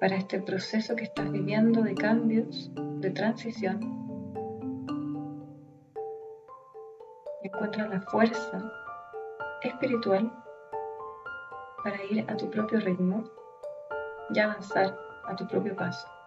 para 0.00 0.16
este 0.16 0.40
proceso 0.40 0.96
que 0.96 1.04
estás 1.04 1.30
viviendo 1.30 1.80
de 1.82 1.94
cambios, 1.94 2.68
de 2.74 3.10
transición. 3.10 3.78
Encuentra 7.44 7.86
la 7.86 8.00
fuerza 8.00 8.72
espiritual 9.62 10.32
para 11.84 12.04
ir 12.06 12.24
a 12.28 12.36
tu 12.36 12.50
propio 12.50 12.80
ritmo 12.80 13.30
y 14.34 14.40
avanzar 14.40 14.98
a 15.28 15.36
tu 15.36 15.46
propio 15.46 15.76
paso. 15.76 16.17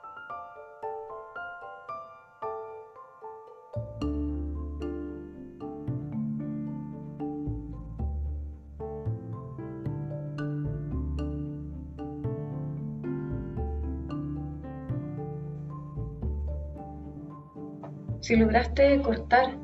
Si 18.32 18.38
lograste 18.38 19.02
cortar 19.02 19.58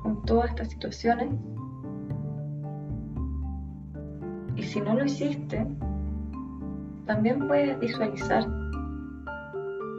con 0.00 0.22
todas 0.24 0.50
estas 0.50 0.68
situaciones, 0.68 1.30
y 4.54 4.62
si 4.62 4.80
no 4.80 4.94
lo 4.94 5.04
hiciste, 5.04 5.66
también 7.06 7.48
puedes 7.48 7.76
visualizar 7.80 8.46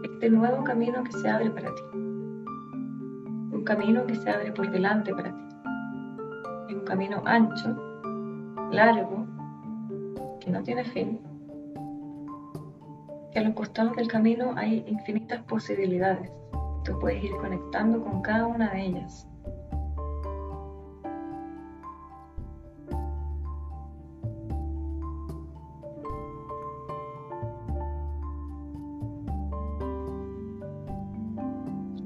este 0.06 0.30
nuevo 0.30 0.64
camino 0.64 1.04
que 1.04 1.12
se 1.12 1.30
abre 1.30 1.50
para 1.50 1.76
ti. 1.76 1.82
Un 1.94 3.64
camino 3.66 4.06
que 4.06 4.16
se 4.16 4.30
abre 4.30 4.54
por 4.54 4.72
delante 4.72 5.14
para 5.14 5.30
ti. 5.30 5.44
Es 6.70 6.76
un 6.76 6.86
camino 6.86 7.22
ancho, 7.26 7.76
largo, 8.72 9.28
que 10.40 10.52
no 10.52 10.64
tiene 10.64 10.86
fin. 10.86 11.20
Que 13.34 13.40
a 13.40 13.44
los 13.44 13.54
costados 13.56 13.96
del 13.96 14.08
camino 14.08 14.54
hay 14.56 14.86
infinitas 14.88 15.42
posibilidades. 15.44 16.32
Tú 16.84 17.00
puedes 17.00 17.24
ir 17.24 17.32
conectando 17.42 18.04
con 18.04 18.22
cada 18.22 18.46
una 18.46 18.70
de 18.72 18.86
ellas. 18.86 19.28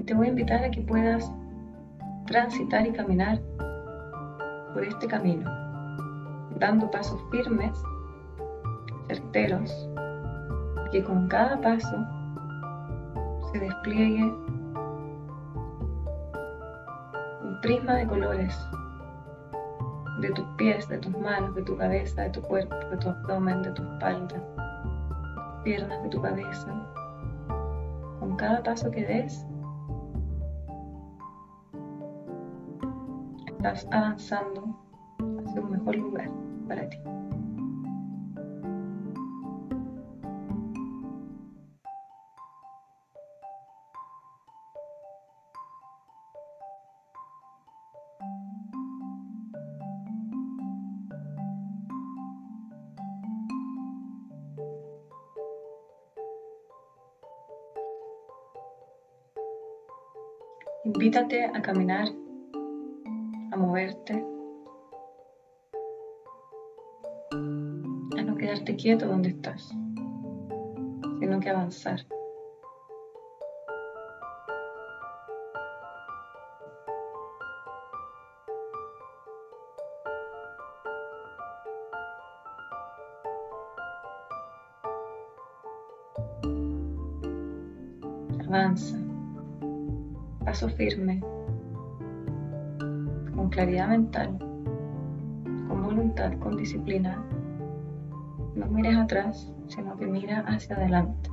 te 0.08 0.14
voy 0.14 0.28
a 0.28 0.30
invitar 0.30 0.64
a 0.64 0.70
que 0.70 0.80
puedas 0.80 1.30
transitar 2.26 2.86
y 2.86 2.92
caminar 2.92 3.38
por 4.72 4.82
este 4.82 5.06
camino, 5.06 5.50
dando 6.58 6.90
pasos 6.90 7.20
firmes, 7.30 7.78
certeros, 9.06 9.86
que 10.90 11.02
con 11.04 11.28
cada 11.28 11.60
paso 11.60 11.96
se 13.52 13.58
despliegue 13.58 14.24
un 17.42 17.58
prisma 17.62 17.94
de 17.94 18.06
colores 18.06 18.58
de 20.20 20.30
tus 20.30 20.46
pies, 20.56 20.88
de 20.88 20.98
tus 20.98 21.16
manos, 21.18 21.54
de 21.54 21.62
tu 21.62 21.76
cabeza, 21.76 22.22
de 22.22 22.30
tu 22.30 22.42
cuerpo, 22.42 22.74
de 22.90 22.96
tu 22.96 23.08
abdomen, 23.08 23.62
de 23.62 23.70
tu 23.70 23.82
espalda, 23.82 24.42
piernas, 25.62 26.02
de 26.02 26.08
tu 26.08 26.20
cabeza. 26.20 26.66
Con 28.18 28.36
cada 28.36 28.62
paso 28.62 28.90
que 28.90 29.04
des, 29.04 29.46
estás 33.46 33.86
avanzando 33.92 34.76
hacia 35.44 35.60
un 35.60 35.70
mejor 35.70 35.96
lugar 35.96 36.30
para 36.66 36.88
ti. 36.88 36.98
Invítate 60.98 61.44
a 61.44 61.62
caminar 61.62 62.08
moverte, 63.56 64.14
a 68.18 68.22
no 68.22 68.34
quedarte 68.34 68.74
quieto 68.74 69.06
donde 69.06 69.28
estás, 69.28 69.68
sino 71.20 71.38
que 71.38 71.50
avanzar. 71.50 72.04
Firme 90.78 91.20
claridad 93.50 93.88
mental, 93.88 94.38
con 95.68 95.82
voluntad, 95.82 96.32
con 96.38 96.56
disciplina, 96.56 97.22
no 98.54 98.66
mires 98.66 98.96
atrás, 98.96 99.52
sino 99.68 99.96
que 99.96 100.06
mira 100.06 100.44
hacia 100.46 100.76
adelante. 100.76 101.30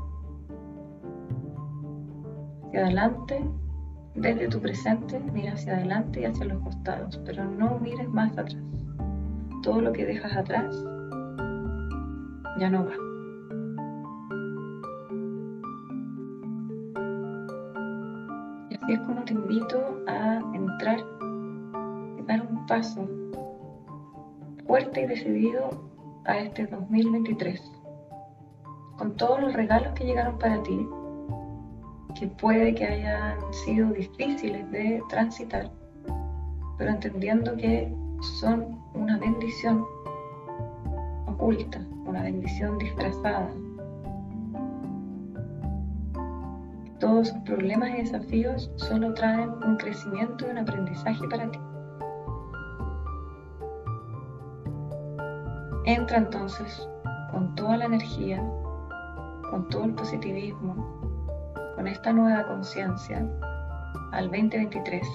Hacia 2.68 2.86
adelante, 2.86 3.46
desde 4.16 4.48
tu 4.48 4.60
presente, 4.60 5.20
mira 5.34 5.54
hacia 5.54 5.74
adelante 5.74 6.22
y 6.22 6.26
hacia 6.26 6.46
los 6.46 6.62
costados, 6.64 7.22
pero 7.26 7.46
no 7.46 7.80
mires 7.80 8.10
más 8.10 8.32
atrás. 8.38 8.58
Todo 9.62 9.82
lo 9.82 9.92
que 9.92 10.06
dejas 10.06 10.36
atrás 10.36 10.76
ya 12.60 12.70
no 12.70 12.86
va. 12.86 13.05
Es 18.94 19.00
como 19.00 19.24
te 19.24 19.34
invito 19.34 20.04
a 20.08 20.42
entrar 20.54 21.04
paso 22.68 23.08
fuerte 24.66 25.02
y 25.02 25.08
decidido 25.08 25.70
a 26.26 26.40
este 26.40 26.66
2023, 26.66 27.72
con 28.98 29.16
todos 29.16 29.40
los 29.40 29.54
regalos 29.54 29.94
que 29.94 30.06
llegaron 30.06 30.40
para 30.40 30.62
ti, 30.64 30.88
que 32.20 32.28
puede 32.28 32.74
que 32.74 32.86
hayan 32.86 33.38
sido 33.54 33.92
difíciles 33.92 34.70
de 34.72 35.02
transitar, 35.10 35.70
pero 36.78 36.90
entendiendo 36.90 37.56
que 37.56 37.94
son 38.40 38.82
una 38.96 39.20
bendición 39.20 39.86
oculta, 41.28 41.80
una 42.06 42.24
bendición 42.24 42.78
disfrazada. 42.80 43.50
Todos 47.00 47.30
sus 47.30 47.38
problemas 47.40 47.90
y 47.90 47.98
desafíos 48.04 48.72
solo 48.78 49.14
traen 49.14 49.50
un 49.66 49.76
crecimiento 49.78 50.48
y 50.48 50.52
un 50.52 50.60
aprendizaje 50.60 51.28
para 51.28 51.52
ti. 51.52 51.60
Entra 55.86 56.18
entonces 56.18 56.88
con 57.32 57.54
toda 57.56 57.78
la 57.78 57.86
energía, 57.86 58.42
con 59.52 59.68
todo 59.70 59.84
el 59.84 59.94
positivismo, 59.94 60.74
con 61.76 61.86
esta 61.88 62.14
nueva 62.14 62.48
conciencia 62.48 63.28
al 64.12 64.32
2023. 64.32 65.06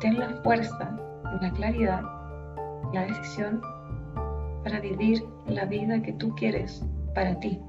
Ten 0.00 0.18
la 0.18 0.30
fuerza, 0.42 0.96
la 1.40 1.50
claridad, 1.52 2.02
la 2.92 3.02
decisión 3.02 3.60
para 4.64 4.80
vivir 4.80 5.22
la 5.46 5.66
vida 5.66 6.02
que 6.02 6.14
tú 6.14 6.34
quieres 6.34 6.82
para 7.14 7.38
ti. 7.38 7.60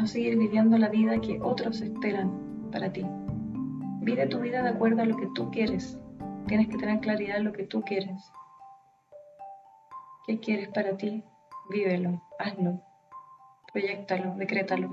No 0.00 0.06
seguir 0.06 0.38
viviendo 0.38 0.78
la 0.78 0.88
vida 0.88 1.20
que 1.20 1.40
otros 1.42 1.80
esperan 1.80 2.30
para 2.72 2.92
ti. 2.92 3.04
Vive 4.00 4.26
tu 4.26 4.40
vida 4.40 4.62
de 4.62 4.70
acuerdo 4.70 5.02
a 5.02 5.04
lo 5.04 5.16
que 5.16 5.28
tú 5.34 5.50
quieres 5.50 6.00
Tienes 6.50 6.68
que 6.68 6.78
tener 6.78 6.98
claridad 6.98 7.36
en 7.36 7.44
lo 7.44 7.52
que 7.52 7.64
tú 7.64 7.82
quieres. 7.82 8.32
¿Qué 10.26 10.40
quieres 10.40 10.68
para 10.68 10.96
ti? 10.96 11.22
Vívelo, 11.70 12.20
hazlo, 12.40 12.80
proyectalo, 13.72 14.34
decrétalo, 14.34 14.90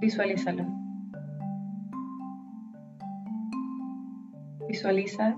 visualízalo. 0.00 0.64
Visualiza 4.66 5.36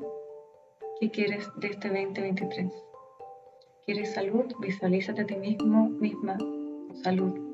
qué 1.00 1.10
quieres 1.10 1.50
de 1.56 1.66
este 1.66 1.88
2023. 1.88 2.72
¿Quieres 3.86 4.14
salud? 4.14 4.44
Visualízate 4.60 5.22
a 5.22 5.26
ti 5.26 5.34
mismo, 5.34 5.88
misma, 5.88 6.38
salud, 7.02 7.47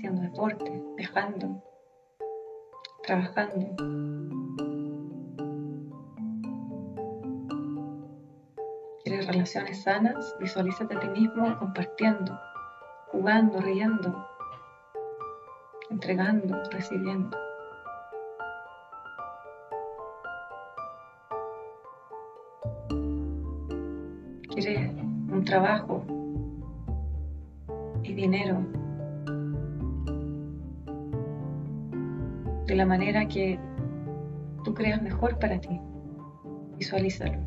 haciendo 0.00 0.22
deporte, 0.22 0.82
dejando, 0.96 1.62
trabajando, 3.02 3.66
relaciones 9.04 9.82
sanas, 9.82 10.34
visualízate 10.40 10.96
a 10.96 11.00
ti 11.00 11.08
mismo 11.08 11.54
compartiendo, 11.58 12.40
jugando, 13.08 13.60
riendo, 13.60 14.26
entregando, 15.90 16.62
recibiendo. 16.70 17.36
Quieres 24.48 24.94
un 25.30 25.44
trabajo 25.44 26.02
y 28.02 28.14
dinero 28.14 28.79
de 32.70 32.76
la 32.76 32.86
manera 32.86 33.26
que 33.26 33.58
tú 34.62 34.72
creas 34.74 35.02
mejor 35.02 35.40
para 35.40 35.60
ti. 35.60 35.80
Visualízalo. 36.78 37.40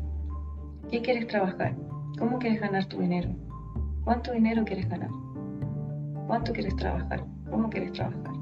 ¿Qué 0.90 1.00
quieres 1.00 1.28
trabajar? 1.28 1.74
¿Cómo 2.18 2.38
quieres 2.38 2.60
ganar 2.60 2.84
tu 2.84 3.00
dinero? 3.00 3.30
¿Cuánto 4.04 4.32
dinero 4.32 4.66
quieres 4.66 4.86
ganar? 4.86 5.08
¿Cuánto 6.26 6.52
quieres 6.52 6.76
trabajar? 6.76 7.24
¿Cómo 7.50 7.70
quieres 7.70 7.92
trabajar? 7.92 8.33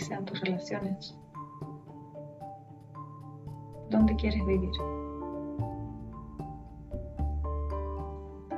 Sean 0.00 0.24
tus 0.24 0.40
relaciones? 0.40 1.16
¿Dónde 3.90 4.14
quieres 4.16 4.44
vivir? 4.46 4.70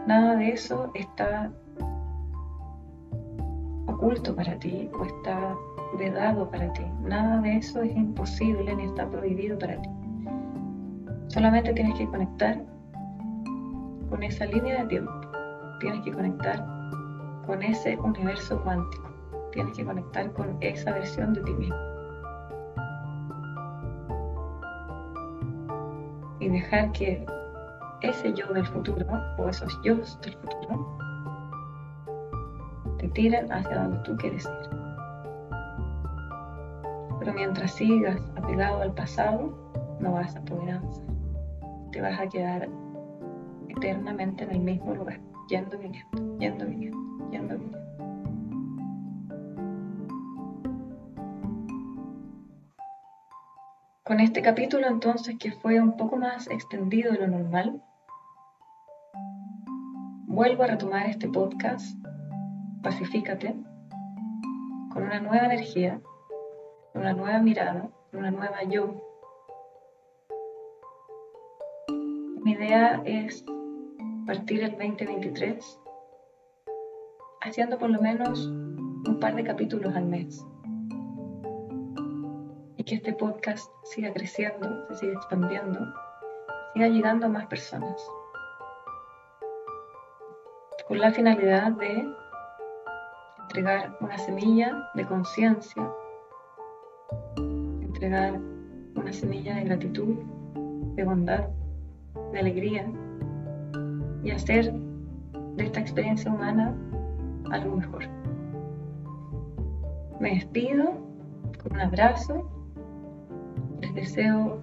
Nada 0.06 0.36
de 0.36 0.50
eso 0.50 0.90
está 0.94 1.50
oculto 3.86 4.34
para 4.34 4.58
ti 4.58 4.90
o 4.98 5.04
está 5.04 5.56
vedado 5.98 6.50
para 6.50 6.72
ti. 6.72 6.84
Nada 7.02 7.40
de 7.40 7.56
eso 7.56 7.82
es 7.82 7.94
imposible 7.96 8.74
ni 8.74 8.84
está 8.84 9.08
prohibido 9.08 9.58
para 9.58 9.80
ti. 9.80 9.88
Solamente 11.28 11.72
tienes 11.72 11.96
que 11.98 12.06
conectar 12.08 12.62
con 14.10 14.22
esa 14.22 14.44
línea 14.46 14.82
de 14.82 14.88
tiempo. 14.88 15.12
Tienes 15.80 16.04
que 16.04 16.12
conectar 16.12 16.66
con 17.46 17.62
ese 17.62 17.96
universo 17.98 18.60
cuántico 18.62 19.11
tienes 19.52 19.76
que 19.76 19.84
conectar 19.84 20.32
con 20.32 20.56
esa 20.60 20.92
versión 20.92 21.32
de 21.34 21.42
ti 21.42 21.52
mismo. 21.52 21.76
Y 26.40 26.48
dejar 26.48 26.90
que 26.92 27.24
ese 28.00 28.32
yo 28.34 28.46
del 28.52 28.66
futuro 28.66 29.06
o 29.38 29.48
esos 29.48 29.78
yo 29.82 29.94
del 29.94 30.34
futuro 30.34 30.98
te 32.98 33.08
tiren 33.08 33.50
hacia 33.52 33.82
donde 33.82 33.98
tú 33.98 34.16
quieres 34.16 34.44
ir. 34.44 34.70
Pero 37.20 37.32
mientras 37.32 37.72
sigas 37.72 38.20
apegado 38.36 38.82
al 38.82 38.92
pasado, 38.94 39.56
no 40.00 40.12
vas 40.12 40.34
a 40.34 40.40
poder 40.42 40.72
avanzar. 40.72 41.06
Te 41.92 42.00
vas 42.00 42.18
a 42.18 42.28
quedar 42.28 42.68
eternamente 43.68 44.44
en 44.44 44.50
el 44.50 44.60
mismo 44.60 44.94
lugar, 44.94 45.20
yendo 45.48 45.76
y 45.76 45.78
viniendo, 45.78 46.38
yendo 46.38 46.66
viniendo, 46.66 47.30
yendo 47.30 47.58
viniendo. 47.58 47.81
Con 54.04 54.18
este 54.18 54.42
capítulo 54.42 54.88
entonces 54.88 55.36
que 55.38 55.52
fue 55.52 55.80
un 55.80 55.96
poco 55.96 56.16
más 56.16 56.50
extendido 56.50 57.12
de 57.12 57.18
lo 57.18 57.28
normal, 57.28 57.80
vuelvo 60.26 60.64
a 60.64 60.66
retomar 60.66 61.06
este 61.06 61.28
podcast, 61.28 61.96
Pacifícate, 62.82 63.54
con 64.92 65.04
una 65.04 65.20
nueva 65.20 65.46
energía, 65.46 66.00
una 66.94 67.12
nueva 67.12 67.38
mirada, 67.38 67.90
una 68.12 68.32
nueva 68.32 68.64
yo. 68.64 69.00
Mi 72.42 72.54
idea 72.54 73.00
es 73.04 73.44
partir 74.26 74.64
el 74.64 74.72
2023 74.72 75.78
haciendo 77.40 77.78
por 77.78 77.88
lo 77.88 78.00
menos 78.00 78.48
un 78.48 79.18
par 79.20 79.36
de 79.36 79.44
capítulos 79.44 79.94
al 79.94 80.06
mes 80.06 80.44
y 82.82 82.84
que 82.84 82.96
este 82.96 83.12
podcast 83.12 83.70
siga 83.84 84.12
creciendo, 84.12 84.68
se 84.88 84.96
siga 84.96 85.12
expandiendo, 85.12 85.78
siga 86.74 86.88
llegando 86.88 87.26
a 87.26 87.28
más 87.28 87.46
personas. 87.46 88.04
Con 90.88 90.98
la 90.98 91.12
finalidad 91.12 91.70
de 91.72 92.12
entregar 93.42 93.96
una 94.00 94.18
semilla 94.18 94.90
de 94.94 95.06
conciencia, 95.06 95.88
entregar 97.36 98.40
una 98.96 99.12
semilla 99.12 99.54
de 99.54 99.62
gratitud, 99.62 100.16
de 100.96 101.04
bondad, 101.04 101.46
de 102.32 102.38
alegría 102.40 102.90
y 104.24 104.32
hacer 104.32 104.72
de 104.72 105.64
esta 105.64 105.78
experiencia 105.78 106.32
humana 106.32 106.74
algo 107.52 107.76
mejor. 107.76 108.08
Me 110.18 110.34
despido 110.34 110.94
con 111.62 111.74
un 111.74 111.80
abrazo 111.80 112.61
deseo 113.94 114.60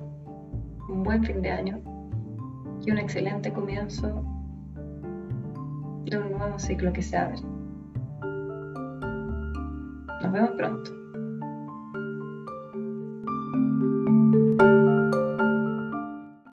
un 0.89 1.03
buen 1.03 1.23
fin 1.23 1.41
de 1.41 1.51
año 1.51 1.81
y 2.85 2.91
un 2.91 2.97
excelente 2.97 3.51
comienzo 3.53 4.23
de 6.05 6.17
un 6.17 6.31
nuevo 6.31 6.57
ciclo 6.57 6.91
que 6.93 7.01
se 7.01 7.17
abre. 7.17 7.39
Nos 10.21 10.31
vemos 10.31 10.51
pronto. 10.51 10.91